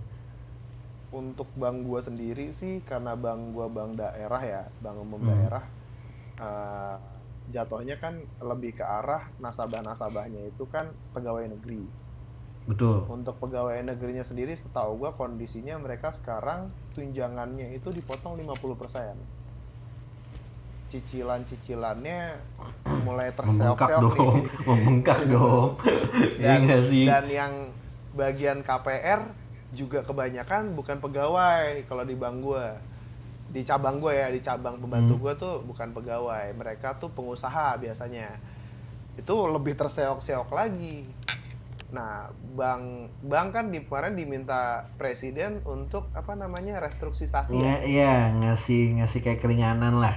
Untuk 1.14 1.50
bank 1.58 1.86
gua 1.86 2.02
sendiri 2.02 2.50
sih 2.54 2.82
karena 2.86 3.14
bank 3.14 3.54
gua 3.54 3.70
bank 3.70 4.02
daerah 4.02 4.42
ya 4.42 4.62
bank 4.82 4.98
umum 4.98 5.22
hmm. 5.22 5.30
daerah 5.30 5.64
uh, 6.40 6.96
jatuhnya 7.50 7.98
kan 7.98 8.22
lebih 8.42 8.78
ke 8.78 8.86
arah 8.86 9.30
nasabah-nasabahnya 9.42 10.50
itu 10.50 10.64
kan 10.70 10.90
pegawai 11.14 11.50
negeri. 11.50 11.84
Betul. 12.70 13.06
Untuk 13.10 13.42
pegawai 13.42 13.82
negerinya 13.82 14.22
sendiri 14.22 14.54
setahu 14.54 15.02
gua 15.02 15.18
kondisinya 15.18 15.78
mereka 15.82 16.14
sekarang 16.14 16.70
tunjangannya 16.94 17.74
itu 17.74 17.90
dipotong 17.90 18.38
50% 18.38 19.40
cicilan-cicilannya 20.90 22.22
mulai 23.06 23.30
terseok-seok 23.38 24.02
dong, 24.10 24.42
membengkak 24.68 25.22
dong. 25.30 25.78
dan, 26.42 26.66
iya 26.66 26.78
sih? 26.82 27.06
dan 27.06 27.30
yang 27.30 27.54
bagian 28.18 28.66
KPR 28.66 29.22
juga 29.70 30.02
kebanyakan 30.02 30.74
bukan 30.74 30.98
pegawai 30.98 31.86
kalau 31.86 32.02
di 32.02 32.18
bank 32.18 32.42
gue 32.42 32.66
di 33.50 33.62
cabang 33.66 33.98
gue 33.98 34.14
ya 34.14 34.30
di 34.30 34.42
cabang 34.42 34.78
pembantu 34.78 35.18
hmm. 35.18 35.24
gue 35.26 35.34
tuh 35.38 35.54
bukan 35.66 35.90
pegawai. 35.94 36.54
Mereka 36.54 37.02
tuh 37.02 37.10
pengusaha 37.14 37.78
biasanya. 37.82 38.38
Itu 39.18 39.50
lebih 39.50 39.74
terseok-seok 39.76 40.50
lagi. 40.54 41.06
Nah 41.90 42.30
bank 42.54 43.10
bank 43.26 43.48
kan 43.50 43.66
di 43.74 43.82
kemarin 43.82 44.14
diminta 44.14 44.86
presiden 45.02 45.66
untuk 45.66 46.08
apa 46.14 46.38
namanya 46.38 46.78
restrukturisasi. 46.78 47.58
Iya 47.58 47.76
iya 47.86 48.14
ngasih 48.38 49.02
ngasih 49.02 49.20
kayak 49.26 49.42
keringanan 49.42 49.98
lah. 49.98 50.16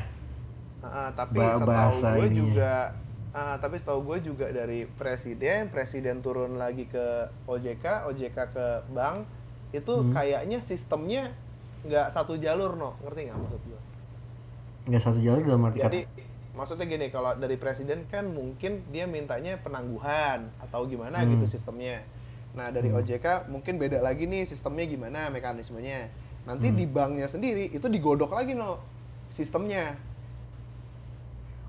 Uh, 0.82 1.08
tapi 1.16 1.40
Ba- 1.40 1.56
setahu 1.56 2.20
gue 2.20 2.28
juga 2.36 2.92
uh, 3.32 3.56
tapi 3.56 3.80
setahu 3.80 4.00
gue 4.12 4.18
juga 4.32 4.50
dari 4.52 4.84
presiden 4.84 5.72
presiden 5.72 6.20
turun 6.20 6.60
lagi 6.60 6.84
ke 6.90 7.30
OJK 7.48 8.10
OJK 8.12 8.36
ke 8.52 8.66
bank 8.92 9.24
itu 9.72 9.92
Hmm. 9.94 10.12
kayaknya 10.12 10.60
sistemnya 10.60 11.32
nggak 11.82 12.06
satu 12.08 12.36
jalur 12.36 12.74
no 12.74 12.94
ngerti 13.00 13.20
nggak 13.26 13.38
maksud 13.38 13.60
gue 13.62 13.80
nggak 14.84 15.02
satu 15.02 15.18
jalur 15.18 15.42
dalam 15.42 15.62
arti 15.64 15.78
jadi 15.78 16.00
kata 16.04 16.20
maksudnya 16.52 16.84
gini 16.86 17.06
kalau 17.08 17.32
dari 17.34 17.56
presiden 17.56 18.04
kan 18.06 18.28
mungkin 18.28 18.84
dia 18.88 19.04
mintanya 19.04 19.56
penangguhan 19.58 20.52
atau 20.58 20.84
gimana 20.84 21.18
Hmm. 21.18 21.32
gitu 21.32 21.48
sistemnya 21.48 22.04
nah 22.52 22.68
dari 22.68 22.86
Hmm. 22.86 23.00
OJK 23.00 23.48
mungkin 23.48 23.76
beda 23.76 23.98
lagi 23.98 24.26
nih 24.26 24.44
sistemnya 24.44 24.84
gimana 24.84 25.26
mekanismenya 25.28 26.12
nanti 26.42 26.68
Hmm. 26.68 26.76
di 26.76 26.84
banknya 26.84 27.26
sendiri 27.26 27.66
itu 27.68 27.86
digodok 27.86 28.30
lagi 28.30 28.52
no 28.52 28.76
sistemnya 29.26 29.96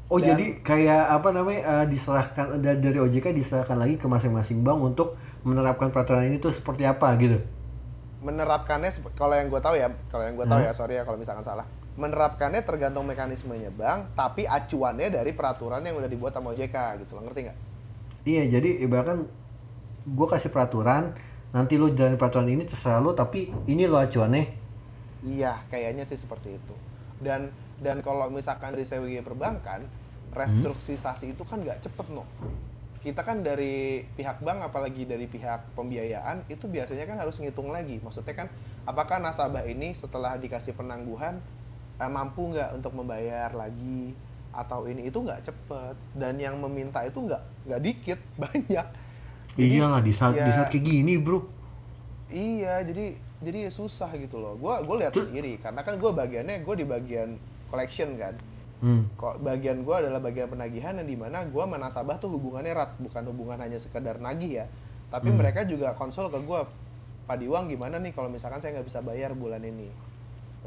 oh 0.09 0.19
dan- 0.19 0.35
jadi 0.35 0.45
kayak 0.59 1.03
apa 1.11 1.29
namanya 1.31 1.61
eh, 1.63 1.85
diserahkan 1.87 2.59
da- 2.59 2.75
dari 2.75 2.99
OJK 2.99 3.31
diserahkan 3.31 3.77
lagi 3.77 3.95
ke 3.95 4.05
masing-masing 4.05 4.61
bank 4.61 4.79
untuk 4.83 5.15
menerapkan 5.41 5.89
peraturan 5.89 6.27
ini 6.27 6.37
tuh 6.37 6.51
seperti 6.51 6.83
apa 6.83 7.07
gitu 7.17 7.39
menerapkannya 8.23 8.89
kalau 9.13 9.35
yang 9.35 9.51
gue 9.51 9.59
tahu 9.59 9.75
ya 9.75 9.91
kalau 10.07 10.23
yang 10.23 10.39
gue 10.39 10.47
tahu 10.47 10.63
Hmm. 10.63 10.67
ya 10.67 10.73
sorry 10.73 10.95
ya 10.95 11.03
kalau 11.03 11.19
misalkan 11.19 11.43
salah. 11.43 11.67
Menerapkannya 11.93 12.65
tergantung 12.65 13.05
mekanismenya 13.05 13.69
bank 13.69 14.15
tapi 14.17 14.47
acuannya 14.47 15.13
dari 15.13 15.35
peraturan 15.35 15.83
yang 15.83 15.99
udah 15.99 16.09
dibuat 16.09 16.33
sama 16.33 16.55
OJK 16.55 17.03
gitu 17.05 17.19
lo 17.19 17.27
ngerti 17.27 17.39
nggak? 17.45 17.57
Iya 18.23 18.43
jadi 18.49 18.69
ibaratkan 18.81 19.27
gue 20.03 20.27
kasih 20.27 20.49
peraturan 20.49 21.13
nanti 21.53 21.77
lo 21.77 21.91
jalanin 21.93 22.17
peraturan 22.17 22.49
ini 22.49 22.63
terserah 22.65 22.97
lo 22.97 23.13
tapi 23.13 23.51
ini 23.67 23.85
lo 23.85 23.99
acuannya. 24.01 24.43
Iya 25.21 25.61
kayaknya 25.69 26.07
sih 26.07 26.17
seperti 26.17 26.57
itu. 26.57 26.75
Dan 27.21 27.53
dan 27.83 27.99
kalau 28.01 28.31
misalkan 28.31 28.73
dari 28.73 28.87
sebagai 28.87 29.21
perbankan 29.21 29.85
restrukturisasi 30.33 31.37
itu 31.37 31.43
kan 31.45 31.61
nggak 31.61 31.83
cepet 31.83 32.09
no 32.09 32.25
kita 33.03 33.19
kan 33.19 33.43
dari 33.43 34.07
pihak 34.15 34.39
bank 34.39 34.63
apalagi 34.63 35.03
dari 35.03 35.27
pihak 35.27 35.75
pembiayaan 35.75 36.47
itu 36.47 36.71
biasanya 36.71 37.03
kan 37.03 37.19
harus 37.19 37.35
ngitung 37.37 37.67
lagi. 37.67 37.99
Maksudnya 37.99 38.31
kan 38.31 38.47
apakah 38.87 39.19
nasabah 39.19 39.67
ini 39.67 39.91
setelah 39.91 40.39
dikasih 40.39 40.71
penangguhan 40.71 41.43
eh, 41.99 42.07
mampu 42.07 42.55
nggak 42.55 42.79
untuk 42.79 42.95
membayar 42.95 43.51
lagi 43.51 44.15
atau 44.55 44.87
ini 44.87 45.11
itu 45.11 45.19
nggak 45.19 45.43
cepet. 45.43 45.95
Dan 46.15 46.39
yang 46.39 46.55
meminta 46.63 47.03
itu 47.03 47.19
nggak 47.19 47.43
nggak 47.67 47.81
dikit 47.83 48.19
banyak. 48.43 48.87
Jadi, 49.53 49.67
iyalah 49.67 49.99
di 49.99 50.13
saat 50.15 50.33
di 50.33 50.41
ya- 50.41 50.55
saat 50.55 50.71
kayak 50.71 50.85
gini 50.87 51.19
bro. 51.19 51.43
Iya 52.31 52.87
jadi 52.87 53.19
jadi 53.43 53.67
susah 53.67 54.15
gitu 54.15 54.39
loh. 54.39 54.55
Gue 54.55 54.79
gue 54.79 54.95
lihat 55.03 55.11
sendiri 55.11 55.59
karena 55.59 55.83
kan 55.83 55.99
gue 55.99 56.07
bagiannya 56.07 56.63
gue 56.63 56.75
di 56.79 56.85
bagian 56.87 57.35
collection 57.67 58.15
kan 58.15 58.33
hmm. 58.83 59.15
kok 59.15 59.39
bagian 59.39 59.87
gue 59.87 59.95
adalah 59.95 60.19
bagian 60.19 60.51
penagihan 60.51 60.99
yang 60.99 61.07
di 61.07 61.15
mana 61.15 61.47
gue 61.47 61.63
sama 61.63 61.79
nasabah 61.79 62.19
tuh 62.19 62.35
hubungannya 62.35 62.75
erat 62.75 62.91
bukan 62.99 63.23
hubungan 63.31 63.57
hanya 63.63 63.79
sekedar 63.79 64.19
nagih 64.19 64.61
ya. 64.61 64.65
Tapi 65.07 65.31
Hmm. 65.31 65.39
mereka 65.39 65.63
juga 65.63 65.95
konsul 65.95 66.27
ke 66.27 66.37
gue 66.43 66.59
Pak 67.23 67.39
Diwang 67.39 67.71
gimana 67.71 68.03
nih 68.03 68.11
kalau 68.11 68.27
misalkan 68.27 68.59
saya 68.59 68.75
nggak 68.75 68.87
bisa 68.91 68.99
bayar 68.99 69.31
bulan 69.31 69.63
ini? 69.63 69.87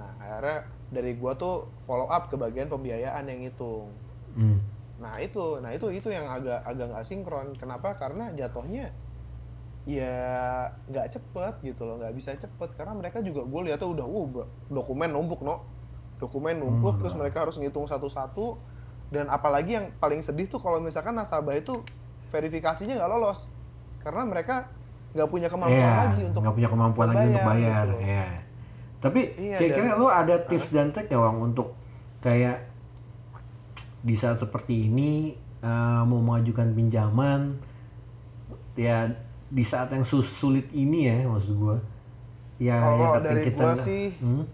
Nah 0.00 0.16
akhirnya 0.16 0.64
dari 0.88 1.12
gue 1.18 1.33
tuh 1.37 1.68
follow 1.85 2.09
up 2.09 2.33
ke 2.33 2.40
bagian 2.40 2.72
pembiayaan 2.72 3.29
yang 3.29 3.44
hitung 3.44 3.92
Hmm. 4.37 4.61
nah 5.00 5.16
itu 5.16 5.61
nah 5.64 5.72
itu 5.72 5.88
itu 5.92 6.09
yang 6.12 6.24
agak 6.24 6.64
agak 6.64 6.88
nggak 6.88 7.05
sinkron. 7.05 7.52
Kenapa? 7.61 8.00
Karena 8.00 8.33
jatuhnya 8.33 8.92
ya 9.87 10.66
nggak 10.90 11.14
cepet 11.14 11.55
gitu 11.62 11.85
loh 11.85 12.00
nggak 12.00 12.16
bisa 12.16 12.33
cepet. 12.37 12.70
Karena 12.76 12.96
mereka 12.96 13.20
juga 13.20 13.44
gue 13.44 13.61
lihatnya 13.68 13.88
udah 13.88 14.07
uh 14.09 14.26
dokumen 14.72 15.12
numpuk 15.12 15.44
no 15.44 15.75
dokumen 16.16 16.57
numpuk 16.57 16.92
Hmm. 16.92 17.00
terus 17.00 17.14
mereka 17.14 17.42
harus 17.42 17.57
ngitung 17.57 17.85
satu-satu. 17.85 18.57
Dan 19.07 19.26
apalagi 19.26 19.74
yang 19.74 19.94
paling 19.96 20.18
sedih 20.18 20.46
tuh 20.46 20.59
kalau 20.59 20.79
misalkan 20.79 21.12
nasabah 21.12 21.55
itu 21.55 21.81
verifikasinya 22.29 22.96
nggak 22.96 23.11
lolos. 23.11 23.46
Karena 23.98 24.22
mereka 24.22 24.66
nggak 25.12 25.29
punya 25.29 25.48
kemampuan 25.48 25.81
Iya, 25.83 26.02
lagi 26.02 26.20
untuk 26.24 26.40
nggak 26.40 26.55
punya 26.55 26.68
kemampuan 26.68 27.07
lagi 27.09 27.26
untuk 27.26 27.46
bayar 27.46 27.85
gitu. 27.87 27.96
ya 28.05 28.26
tapi 28.96 29.20
Iya, 29.33 29.57
kira-kira 29.57 29.88
dan- 29.88 29.98
lo 29.98 30.09
ada 30.09 30.37
tips 30.42 30.68
dan 30.68 30.88
trik 30.90 31.07
ya 31.07 31.16
Wang 31.16 31.38
untuk 31.42 31.72
kayak 32.18 32.68
di 33.98 34.12
saat 34.12 34.37
seperti 34.37 34.88
ini 34.88 35.33
eh, 35.59 36.02
mau 36.02 36.20
mengajukan 36.20 36.68
pinjaman 36.70 37.57
ya 38.74 39.09
di 39.48 39.62
saat 39.62 39.88
yang 39.88 40.05
sulit 40.05 40.68
ini 40.70 41.07
ya 41.07 41.24
maksud 41.24 41.55
gua. 41.57 41.76
Ya 42.57 42.76
Kalau 42.76 43.16
penting 43.16 43.24
dari 43.26 43.42
kita 43.46 43.64
gua 43.64 43.74
sih, 43.74 44.05
Hmm? 44.16 44.44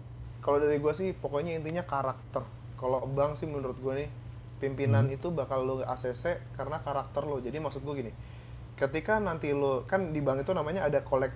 Kalau 0.43 0.59
dari 0.59 0.77
gue 0.77 0.93
sih 0.93 1.15
pokoknya 1.15 1.55
intinya 1.55 1.81
karakter 1.83 2.43
kalau 2.75 3.07
bank 3.07 3.39
sih 3.39 3.47
menurut 3.47 3.79
gue 3.79 3.93
nih 3.95 4.09
pimpinan 4.59 5.07
Hmm. 5.07 5.15
itu 5.15 5.27
bakal 5.29 5.63
lo 5.63 5.79
ACC 5.81 6.23
karena 6.53 6.79
karakter 6.79 7.23
lo 7.23 7.39
jadi 7.39 7.57
maksud 7.57 7.81
gue 7.81 7.95
gini 7.97 8.11
ketika 8.75 9.17
nanti 9.17 9.51
lo 9.51 9.83
kan 9.83 10.11
di 10.11 10.19
bank 10.19 10.43
itu 10.43 10.51
namanya 10.51 10.83
ada 10.83 10.99
kolek 11.01 11.31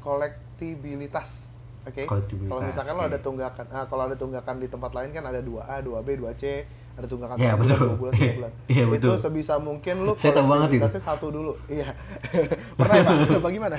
kolektibilitas 0.00 1.48
oke 1.82 2.04
Kolektibilitas, 2.04 2.50
kalau 2.50 2.62
misalkan 2.62 2.94
lo 2.94 3.02
oke. 3.02 3.08
ada 3.08 3.18
tunggakan 3.18 3.66
ah 3.70 3.84
kalau 3.86 4.02
ada 4.04 4.16
tunggakan 4.16 4.56
di 4.58 4.68
tempat 4.68 4.92
lain 4.92 5.10
kan 5.10 5.24
ada 5.24 5.40
2A 5.40 5.80
2B 5.80 6.08
2C 6.18 6.44
ada 7.00 7.08
tunggakan 7.08 7.36
Iya, 7.36 7.52
bulan, 7.52 7.60
betul. 7.62 7.78
dua 7.80 7.96
bulan 7.96 8.12
tiga 8.12 8.32
bulan. 8.36 8.52
Iya, 8.66 8.82
itu 8.82 8.92
betul. 8.92 9.14
sebisa 9.16 9.54
mungkin 9.56 9.94
lo 10.04 10.12
Saya 10.14 10.32
tahu 10.32 10.46
banget 10.46 10.68
itu. 10.76 10.86
satu 11.00 11.26
dulu. 11.28 11.52
Iya. 11.66 11.88
Pernah 12.78 12.94
ya 12.94 13.02
pak? 13.02 13.14
Apa 13.40 13.48
gimana? 13.48 13.76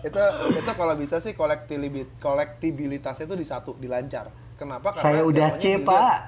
Itu 0.00 0.20
itu 0.52 0.70
kalau 0.72 0.94
bisa 0.94 1.16
sih 1.18 1.32
kolektibilitas 1.32 2.12
kolektibilitasnya 2.18 3.24
itu 3.24 3.36
di 3.36 3.46
satu 3.46 3.70
dilancar. 3.74 4.28
Kenapa? 4.54 4.92
Karena 4.92 5.02
saya 5.02 5.22
udah 5.24 5.48
C 5.56 5.64
pak. 5.80 6.18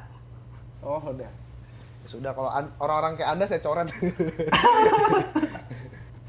Oh 0.80 1.02
udah. 1.04 1.28
Ya 2.00 2.08
sudah 2.08 2.32
kalau 2.32 2.48
an- 2.48 2.72
orang-orang 2.76 3.12
kayak 3.14 3.30
anda 3.30 3.44
saya 3.44 3.60
coret. 3.60 3.86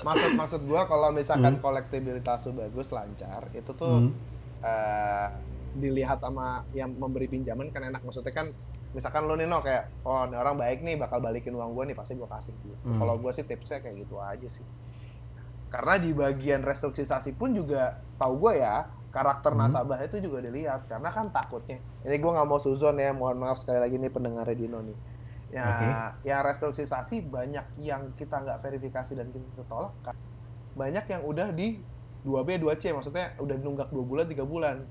Maksud 0.01 0.31
maksud 0.33 0.61
gua 0.65 0.83
kalau 0.83 1.13
misalkan 1.13 1.61
kolektibilitas 1.61 2.41
tuh 2.41 2.51
bagus 2.51 2.89
lancar 2.89 3.45
itu 3.51 3.69
tuh 3.71 4.01
Hmm. 4.01 4.11
eh, 4.59 5.27
dilihat 5.71 6.19
sama 6.19 6.65
yang 6.71 6.91
memberi 6.91 7.25
pinjaman 7.25 7.69
kan 7.69 7.85
enak. 7.85 8.01
Maksudnya 8.01 8.29
kan 8.29 8.49
misalkan 8.91 9.23
lo 9.23 9.39
nih 9.39 9.47
no 9.47 9.63
kayak 9.63 10.03
oh 10.03 10.27
ini 10.27 10.35
orang 10.35 10.55
baik 10.59 10.79
nih 10.83 10.95
bakal 10.99 11.23
balikin 11.23 11.55
uang 11.55 11.71
gue 11.75 11.83
nih 11.91 11.97
pasti 11.97 12.19
gue 12.19 12.27
kasih 12.27 12.53
gitu. 12.59 12.75
Hmm. 12.83 12.99
Kalau 12.99 13.15
gue 13.19 13.31
sih 13.31 13.43
tipsnya 13.47 13.79
kayak 13.79 14.03
gitu 14.03 14.19
aja 14.19 14.47
sih. 14.47 14.63
Karena 15.71 15.95
di 15.95 16.11
bagian 16.11 16.67
restrukturisasi 16.67 17.31
pun 17.39 17.55
juga 17.55 18.03
setahu 18.11 18.47
gue 18.47 18.59
ya 18.59 18.91
karakter 19.11 19.55
Hmm. 19.55 19.67
nasabah 19.67 19.99
itu 20.03 20.19
juga 20.19 20.43
dilihat 20.43 20.87
karena 20.87 21.07
kan 21.11 21.31
takutnya. 21.31 21.79
Ini 22.03 22.15
gue 22.19 22.31
nggak 22.31 22.47
mau 22.47 22.59
suzon 22.59 22.99
ya, 22.99 23.11
mohon 23.15 23.39
maaf 23.39 23.59
sekali 23.59 23.79
lagi 23.79 23.95
nih 23.95 24.11
pendengar 24.11 24.47
Dino 24.51 24.83
nih. 24.83 24.97
Ya, 25.51 25.67
Oke. 25.67 25.87
ya 26.31 26.37
restrukturisasi 26.47 27.27
banyak 27.27 27.75
yang 27.83 28.15
kita 28.15 28.39
nggak 28.39 28.63
verifikasi 28.63 29.11
dan 29.19 29.27
kita 29.35 29.63
tolak. 29.67 29.91
Banyak 30.79 31.05
yang 31.11 31.27
udah 31.27 31.51
di 31.51 31.83
2B 32.23 32.61
2C 32.63 32.95
maksudnya 32.95 33.35
udah 33.35 33.57
nunggak 33.59 33.89
dua 33.91 34.03
bulan 34.05 34.25
tiga 34.29 34.45
bulan 34.45 34.85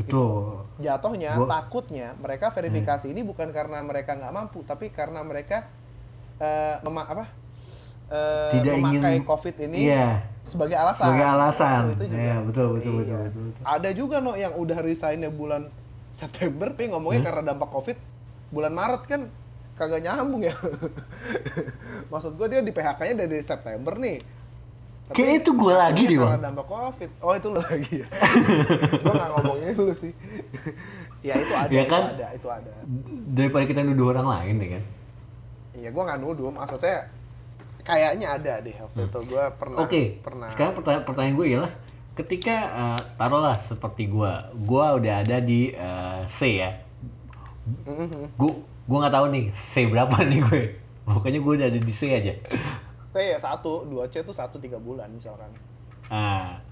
betul 0.00 0.64
jatuhnya 0.78 1.30
Gua- 1.36 1.50
takutnya 1.50 2.16
mereka 2.16 2.48
verifikasi 2.48 3.06
ini 3.06 3.20
bukan 3.20 3.48
karena 3.48 3.78
mereka 3.80 4.14
nggak 4.14 4.32
mampu 4.32 4.60
tapi 4.62 4.88
karena 4.88 5.20
mereka 5.20 5.68
eh, 6.36 6.80
mema- 6.80 7.04
apa 7.06 7.24
eh, 8.08 8.50
Tidak 8.54 8.74
memakai 8.76 9.12
ingin- 9.14 9.24
covid 9.24 9.56
ini 9.60 9.78
iya 9.86 10.24
sebagai 10.42 10.74
alasan 10.74 11.04
sebagai 11.06 11.26
alasan 11.28 11.82
Itu 11.92 12.04
juga. 12.06 12.18
ya 12.18 12.36
betul 12.40 12.66
betul 12.74 12.92
betul, 12.96 13.12
Iya. 13.12 13.18
betul, 13.24 13.42
betul. 13.46 13.62
ada 13.62 13.90
juga 13.92 14.16
no 14.18 14.32
yang 14.34 14.54
udah 14.54 14.78
resignnya 14.80 15.30
bulan 15.30 15.62
September 16.20 16.68
tapi 16.68 16.88
ngomongnya 16.88 17.20
Hmm? 17.20 17.28
karena 17.30 17.42
dampak 17.46 17.68
covid 17.70 17.96
bulan 18.48 18.72
Maret 18.72 19.02
kan 19.04 19.22
kagak 19.76 20.02
nyambung 20.02 20.42
ya 20.42 20.52
maksud 22.10 22.34
gue 22.34 22.46
dia 22.48 22.60
di 22.60 22.68
PHK-nya 22.68 23.14
dari 23.18 23.38
September 23.38 23.94
nih 23.94 24.18
Kayak 25.10 25.42
itu 25.42 25.50
gua 25.52 25.74
lagi 25.76 26.02
deh, 26.04 26.16
Bang. 26.16 26.38
dampak 26.38 26.66
covid. 26.66 27.10
Oh 27.18 27.32
itu 27.32 27.48
lu 27.48 27.58
lagi 27.58 27.92
ya? 27.98 28.06
Gue 29.02 29.12
nggak 29.12 29.30
ngomongin 29.34 29.74
lu 29.74 29.90
sih. 29.90 30.12
Ya 31.20 31.34
itu 31.36 31.52
ada 31.52 31.68
Ya 31.68 31.82
itu 31.82 31.90
kan? 31.90 32.02
ada 32.14 32.26
itu 32.30 32.48
ada. 32.48 32.72
Daripada 33.28 33.64
kita 33.64 33.80
nuduh 33.82 34.10
orang 34.10 34.26
lain 34.26 34.54
ya 34.56 34.68
kan? 34.72 34.82
Iya 35.72 35.88
gue 35.90 36.02
nggak 36.02 36.20
nuduh. 36.20 36.48
Maksudnya 36.48 37.10
kayaknya 37.80 38.26
ada 38.34 38.52
deh 38.60 38.72
waktu 38.72 39.00
itu. 39.04 39.18
Gue 39.26 39.44
pernah 39.54 39.76
Hmm. 39.76 39.86
Oke, 39.86 40.02
pernah. 40.20 40.48
sekarang 40.48 40.72
pertanyaan, 40.74 41.04
pertanyaan 41.04 41.34
gue 41.34 41.46
ialah 41.48 41.72
ketika 42.12 42.56
eh, 42.70 43.00
taruhlah 43.16 43.56
seperti 43.56 44.02
gue, 44.06 44.32
gue 44.60 44.84
udah 44.94 45.14
ada 45.20 45.36
di 45.38 45.60
eh, 45.70 46.20
C 46.26 46.40
ya, 46.56 46.70
gue 48.30 48.52
gue 48.60 48.98
nggak 48.98 49.10
tahu 49.12 49.26
nih 49.28 49.44
C 49.50 49.86
berapa 49.86 50.16
nih 50.22 50.40
gue, 50.40 50.62
pokoknya 51.04 51.38
gue 51.38 51.52
udah 51.56 51.68
ada 51.68 51.80
di 51.80 51.92
C 51.92 52.00
aja. 52.10 52.34
Saya 53.10 53.34
ya 53.34 53.38
satu. 53.42 53.82
Dua 53.84 54.06
C 54.06 54.22
itu 54.22 54.30
satu 54.30 54.62
tiga 54.62 54.78
bulan 54.78 55.10
misalkan. 55.10 55.50
Nah, 56.06 56.62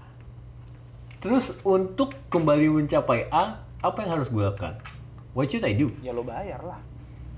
terus 1.19 1.51
untuk 1.67 2.15
kembali 2.31 2.71
mencapai 2.71 3.27
A, 3.27 3.59
apa 3.83 3.97
yang 4.03 4.19
harus 4.19 4.31
gue 4.31 4.43
lakukan? 4.43 4.79
What 5.35 5.51
should 5.51 5.67
I 5.67 5.75
do? 5.75 5.91
ya 5.99 6.15
lo 6.15 6.23
bayar 6.25 6.59
lah. 6.63 6.79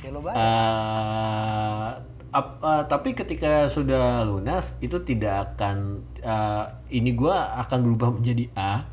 Ya 0.02 0.10
lo 0.10 0.22
bayar. 0.24 0.38
Eh, 0.38 1.90
ap- 2.32 2.62
eh, 2.64 2.84
tapi 2.88 3.14
ketika 3.14 3.68
sudah 3.68 4.24
lunas 4.24 4.74
itu 4.80 4.98
tidak 5.04 5.54
akan 5.54 6.02
eh, 6.24 6.66
ini 6.96 7.12
gua 7.14 7.60
akan 7.62 7.80
berubah 7.86 8.10
menjadi 8.16 8.48
A 8.56 8.88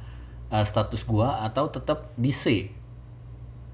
eh, 0.50 0.64
status 0.66 1.06
gua 1.06 1.44
atau 1.46 1.70
tetap 1.70 2.10
di 2.18 2.34
C? 2.34 2.68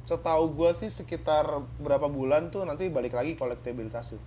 Setahu 0.04 0.52
gue 0.52 0.70
sih 0.76 0.92
sekitar 0.92 1.48
berapa 1.80 2.12
bulan 2.12 2.52
tuh 2.52 2.68
nanti 2.68 2.92
balik 2.92 3.16
lagi 3.16 3.40
kolektibilitas 3.40 4.12
tuh 4.12 4.20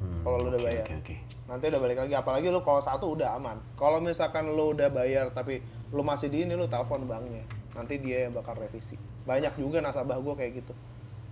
Hmm, 0.00 0.24
Kalau 0.24 0.36
lu 0.38 0.48
udah 0.48 0.56
oke, 0.56 0.66
bayar. 0.66 0.84
Oke 0.84 0.94
oke. 0.96 1.16
nanti 1.44 1.64
udah 1.66 1.80
balik 1.82 1.98
lagi 1.98 2.14
apalagi 2.14 2.46
lu 2.46 2.60
kalau 2.60 2.80
satu 2.80 3.12
udah 3.12 3.36
aman. 3.36 3.60
Kalau 3.74 3.98
misalkan 3.98 4.48
lu 4.48 4.72
udah 4.72 4.88
bayar 4.88 5.28
tapi 5.28 5.60
lu 5.90 6.00
masih 6.00 6.26
di 6.26 6.42
ini 6.42 6.54
lu 6.54 6.64
telepon 6.64 7.04
banknya. 7.04 7.44
Nanti 7.72 7.98
dia 7.98 8.24
yang 8.24 8.32
bakal 8.32 8.56
revisi. 8.56 8.96
Banyak 9.22 9.54
juga 9.54 9.78
nasabah 9.78 10.16
gue 10.16 10.34
kayak 10.34 10.52
gitu. 10.56 10.72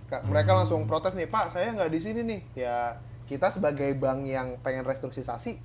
Ka- 0.05 0.21
mereka 0.23 0.53
langsung 0.53 0.85
protes 0.85 1.13
nih 1.13 1.25
pak 1.25 1.49
saya 1.49 1.71
nggak 1.71 1.89
di 1.89 1.99
sini 1.99 2.21
nih. 2.21 2.39
Ya 2.55 2.77
kita 3.25 3.49
sebagai 3.49 3.89
bank 3.93 4.25
yang 4.25 4.57
pengen 4.59 4.81
restrukturisasi 4.83 5.57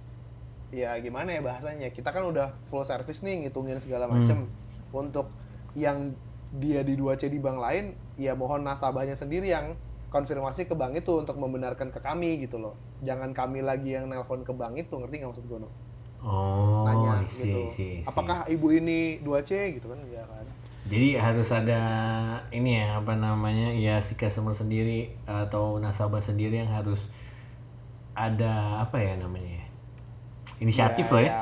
ya 0.70 0.96
gimana 0.98 1.30
ya 1.30 1.40
bahasanya? 1.40 1.90
Kita 1.90 2.08
kan 2.08 2.24
udah 2.24 2.56
full 2.64 2.82
service 2.82 3.20
nih 3.20 3.44
ngitungin 3.44 3.78
segala 3.78 4.08
macem. 4.08 4.48
Untuk 4.90 5.28
yang 5.74 6.14
dia 6.54 6.80
di 6.80 6.94
2C 6.94 7.26
di 7.26 7.36
bank 7.36 7.58
lain 7.58 7.84
ya 8.14 8.32
mohon 8.32 8.62
nasabahnya 8.62 9.12
sendiri 9.12 9.50
yang 9.50 9.74
konfirmasi 10.14 10.70
ke 10.70 10.74
bank 10.78 10.94
itu 10.94 11.10
untuk 11.18 11.34
membenarkan 11.42 11.90
ke 11.90 11.98
kami 11.98 12.38
gitu 12.46 12.62
loh 12.62 12.78
jangan 13.02 13.34
kami 13.34 13.66
lagi 13.66 13.98
yang 13.98 14.06
nelpon 14.06 14.46
ke 14.46 14.54
bank 14.54 14.78
itu 14.78 14.94
ngerti 14.94 15.14
nggak 15.18 15.30
maksud 15.34 15.46
gue 15.50 15.58
no? 15.58 15.70
Oh, 16.24 16.86
nanya 16.86 17.20
I 17.20 17.26
see, 17.28 17.50
gitu 17.50 17.60
I 17.60 17.68
see, 17.68 17.92
I 17.98 18.00
see. 18.00 18.08
apakah 18.08 18.38
ibu 18.48 18.70
ini 18.70 19.18
2C 19.20 19.76
gitu 19.76 19.90
kan 19.90 19.98
ya 20.06 20.22
kan 20.24 20.46
Jadi 20.84 21.16
harus 21.16 21.48
ada 21.48 21.80
ini 22.52 22.76
ya 22.76 23.00
apa 23.00 23.16
namanya 23.16 23.72
ya 23.72 23.96
si 24.04 24.20
customer 24.20 24.52
sendiri 24.52 25.16
atau 25.24 25.80
nasabah 25.80 26.20
sendiri 26.20 26.60
yang 26.60 26.68
harus 26.68 27.08
ada 28.14 28.84
apa 28.84 29.00
ya 29.00 29.16
namanya 29.16 29.64
ya? 29.64 29.66
inisiatif 30.60 31.08
lah 31.10 31.22
ya. 31.24 31.32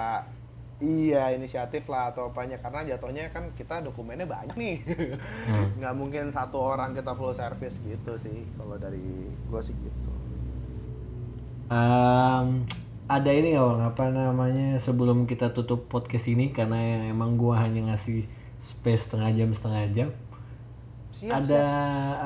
Iya 0.83 1.31
inisiatif 1.31 1.87
lah 1.87 2.11
atau 2.11 2.35
apanya. 2.35 2.59
Karena 2.59 2.83
jatuhnya 2.83 3.31
kan 3.31 3.55
kita 3.55 3.87
dokumennya 3.87 4.27
banyak 4.27 4.59
nih. 4.59 4.77
Hmm. 5.47 5.71
nggak 5.79 5.95
mungkin 5.95 6.35
satu 6.35 6.59
orang 6.59 6.93
kita 6.93 7.15
full 7.15 7.31
service 7.31 7.79
gitu 7.87 8.13
sih 8.19 8.43
kalau 8.59 8.75
dari 8.75 9.31
gue 9.31 9.61
sih 9.63 9.73
gitu. 9.79 10.11
Em, 11.73 12.69
ada 13.09 13.31
ini 13.33 13.57
nggak 13.57 13.65
bang? 13.65 13.83
Apa 13.89 14.05
namanya 14.13 14.69
sebelum 14.77 15.25
kita 15.25 15.57
tutup 15.57 15.89
podcast 15.89 16.29
ini 16.29 16.53
karena 16.53 17.09
emang 17.09 17.41
gua 17.41 17.65
hanya 17.65 17.93
ngasih 17.93 18.29
space 18.61 19.09
setengah 19.09 19.31
jam 19.33 19.49
setengah 19.53 19.85
jam. 19.93 20.09
Siap 21.13 21.45
ada 21.45 21.65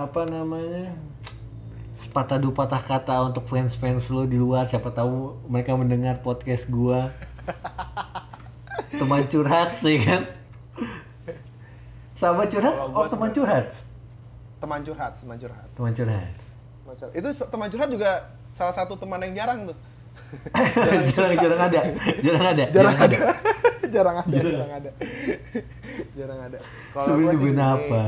apa 0.07 0.23
namanya 0.27 0.95
sepatah 1.99 2.39
dua 2.39 2.55
patah 2.55 2.83
kata 2.83 3.35
untuk 3.35 3.51
fans 3.51 3.75
fans 3.75 4.11
lo 4.11 4.27
di 4.27 4.39
luar. 4.39 4.67
Siapa 4.71 4.91
tahu 4.95 5.39
mereka 5.51 5.75
mendengar 5.75 6.23
podcast 6.23 6.71
gua 6.71 7.11
teman 8.95 9.23
curhat 9.27 9.71
sih 9.75 9.99
kan? 10.03 10.23
Sahabat 12.17 12.49
curhat? 12.49 12.75
Oh 12.95 13.07
teman 13.11 13.31
curhat? 13.35 13.67
Teman 14.63 14.81
curhat 14.87 15.13
teman 15.19 15.37
curhat. 15.37 15.69
Teman 15.75 15.93
curhat. 15.93 16.33
Itu 17.13 17.29
teman 17.51 17.69
curhat 17.69 17.89
juga 17.91 18.11
salah 18.55 18.73
satu 18.73 18.95
teman 18.97 19.21
yang 19.27 19.35
jarang 19.45 19.69
tuh. 19.69 19.77
Jarang 21.13 21.37
jarang 21.37 21.61
ada. 21.61 21.81
Jarang 22.25 22.47
ada. 22.49 22.65
Jarang 22.75 22.97
ada. 22.97 23.19
jarang 23.87 24.17
ada 24.19 24.39
jarang. 24.41 24.71
ada. 24.73 24.91
Jarang 26.19 26.41
ada. 26.51 26.59
Kalau 26.93 27.17
gue 27.21 27.33
sih 27.37 27.47
gini, 27.53 27.63
apa? 27.63 28.03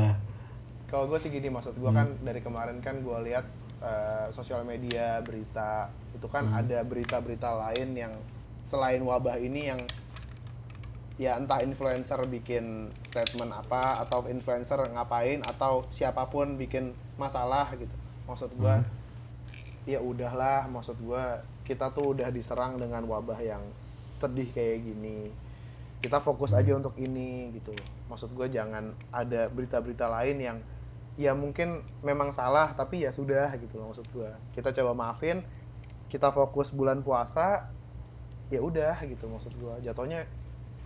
Kalau 0.89 1.05
gue 1.05 1.19
sih 1.21 1.29
gini 1.29 1.47
maksud 1.53 1.73
gue 1.77 1.91
kan 1.93 2.07
dari 2.25 2.41
kemarin 2.41 2.81
kan 2.81 2.99
gue 3.01 3.17
lihat 3.29 3.45
eh, 3.81 4.27
sosial 4.33 4.65
media 4.65 5.21
berita. 5.21 5.93
Itu 6.17 6.27
kan 6.27 6.49
ada 6.49 6.81
berita-berita 6.81 7.49
lain 7.69 7.89
yang 7.93 8.13
selain 8.69 9.01
wabah 9.01 9.37
ini 9.41 9.69
yang 9.73 9.81
ya 11.19 11.35
entah 11.35 11.59
influencer 11.59 12.15
bikin 12.31 12.95
statement 13.03 13.51
apa 13.51 13.99
atau 14.07 14.23
influencer 14.31 14.79
ngapain 14.95 15.43
atau 15.43 15.83
siapa 15.91 16.23
pun 16.31 16.55
bikin 16.55 16.95
masalah 17.19 17.67
gitu. 17.75 17.91
Maksud 18.23 18.55
gue 18.55 18.75
ya 19.83 19.99
udahlah 19.99 20.71
maksud 20.71 20.95
gue 21.03 21.23
kita 21.67 21.91
tuh 21.91 22.15
udah 22.15 22.31
diserang 22.31 22.79
dengan 22.79 23.03
wabah 23.03 23.35
yang 23.43 23.59
sedih 23.83 24.47
kayak 24.55 24.79
gini. 24.87 25.27
Kita 25.99 26.23
fokus 26.23 26.55
aja 26.55 26.71
untuk 26.71 26.95
ini 26.95 27.51
gitu. 27.51 27.75
Maksud 28.07 28.31
gue 28.31 28.47
jangan 28.47 28.95
ada 29.11 29.51
berita-berita 29.51 30.07
lain 30.07 30.39
yang 30.39 30.57
ya 31.19 31.35
mungkin 31.35 31.83
memang 31.99 32.31
salah 32.31 32.71
tapi 32.71 33.03
ya 33.03 33.11
sudah 33.11 33.51
gitu 33.59 33.75
maksud 33.75 34.07
gue 34.15 34.31
kita 34.55 34.71
coba 34.71 34.95
maafin 34.95 35.43
kita 36.07 36.31
fokus 36.31 36.71
bulan 36.71 37.03
puasa 37.03 37.67
ya 38.47 38.63
udah 38.63 38.95
gitu 39.03 39.27
maksud 39.27 39.51
gue 39.59 39.83
jatuhnya 39.83 40.23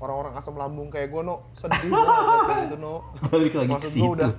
orang-orang 0.01 0.33
asam 0.37 0.55
lambung 0.57 0.89
kayak 0.89 1.11
gue 1.11 1.21
no 1.21 1.47
sedih 1.53 1.89
banget 1.89 2.39
kayak 2.47 2.59
gitu 2.69 2.77
no 2.81 2.95
balik 3.29 3.53
lagi 3.53 3.69
maksud 3.69 3.91
gue 3.93 4.11
udah 4.21 4.31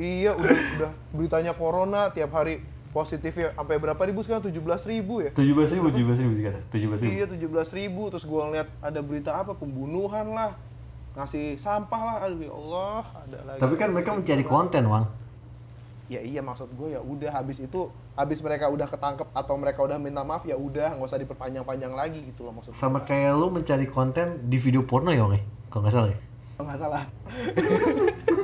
iya 0.00 0.32
udah 0.32 0.56
udah 0.78 0.90
beritanya 1.12 1.52
corona 1.54 2.10
tiap 2.10 2.32
hari 2.32 2.64
positifnya 2.90 3.54
sampai 3.54 3.78
berapa 3.78 4.02
ribu 4.02 4.20
sekarang? 4.26 4.50
tujuh 4.50 4.62
belas 4.62 4.82
ribu 4.82 5.22
ya? 5.22 5.30
tujuh 5.30 5.54
belas 5.54 5.70
ribu 5.70 5.86
tujuh 5.94 6.06
belas 6.06 6.18
ribu 6.18 6.32
sekarang 6.34 6.62
tujuh 6.74 6.86
belas 6.90 7.00
ribu. 7.00 7.12
Iya 7.14 7.26
tujuh 7.30 7.48
belas 7.48 7.68
ribu. 7.70 8.02
Terus 8.10 8.24
gue 8.26 8.40
ngeliat 8.50 8.68
ada 8.82 9.00
berita 9.00 9.30
apa? 9.38 9.52
Pembunuhan 9.54 10.26
lah. 10.34 10.50
Ngasih 11.14 11.54
sampah 11.54 12.00
lah. 12.02 12.16
Aduh 12.26 12.42
ya 12.42 12.50
Allah 12.50 13.02
ada 13.06 13.38
lagi. 13.46 13.60
Tapi 13.62 13.74
kan 13.78 13.88
mereka 13.94 14.10
mencari 14.10 14.42
konten 14.42 14.82
wang 14.90 15.06
ya 16.10 16.18
iya 16.26 16.42
maksud 16.42 16.74
gue 16.74 16.98
ya 16.98 17.00
udah 17.00 17.30
habis 17.38 17.62
itu 17.62 17.86
habis 18.18 18.42
mereka 18.42 18.66
udah 18.66 18.90
ketangkep 18.90 19.30
atau 19.30 19.54
mereka 19.54 19.86
udah 19.86 19.94
minta 20.02 20.26
maaf 20.26 20.42
ya 20.42 20.58
udah 20.58 20.98
nggak 20.98 21.06
usah 21.06 21.22
diperpanjang-panjang 21.22 21.94
lagi 21.94 22.18
gitu 22.26 22.50
loh 22.50 22.58
maksud 22.58 22.74
sama 22.74 22.98
kayak 23.06 23.38
lu 23.38 23.46
mencari 23.54 23.86
konten 23.86 24.50
di 24.50 24.58
video 24.58 24.82
porno 24.82 25.14
ya 25.14 25.22
wang 25.22 25.38
ya 25.38 25.42
kalau 25.70 25.86
nggak 25.86 25.94
salah 25.94 26.10
ya? 26.10 26.18
Gue 26.58 26.64
nggak 26.66 26.80
salah 26.82 27.02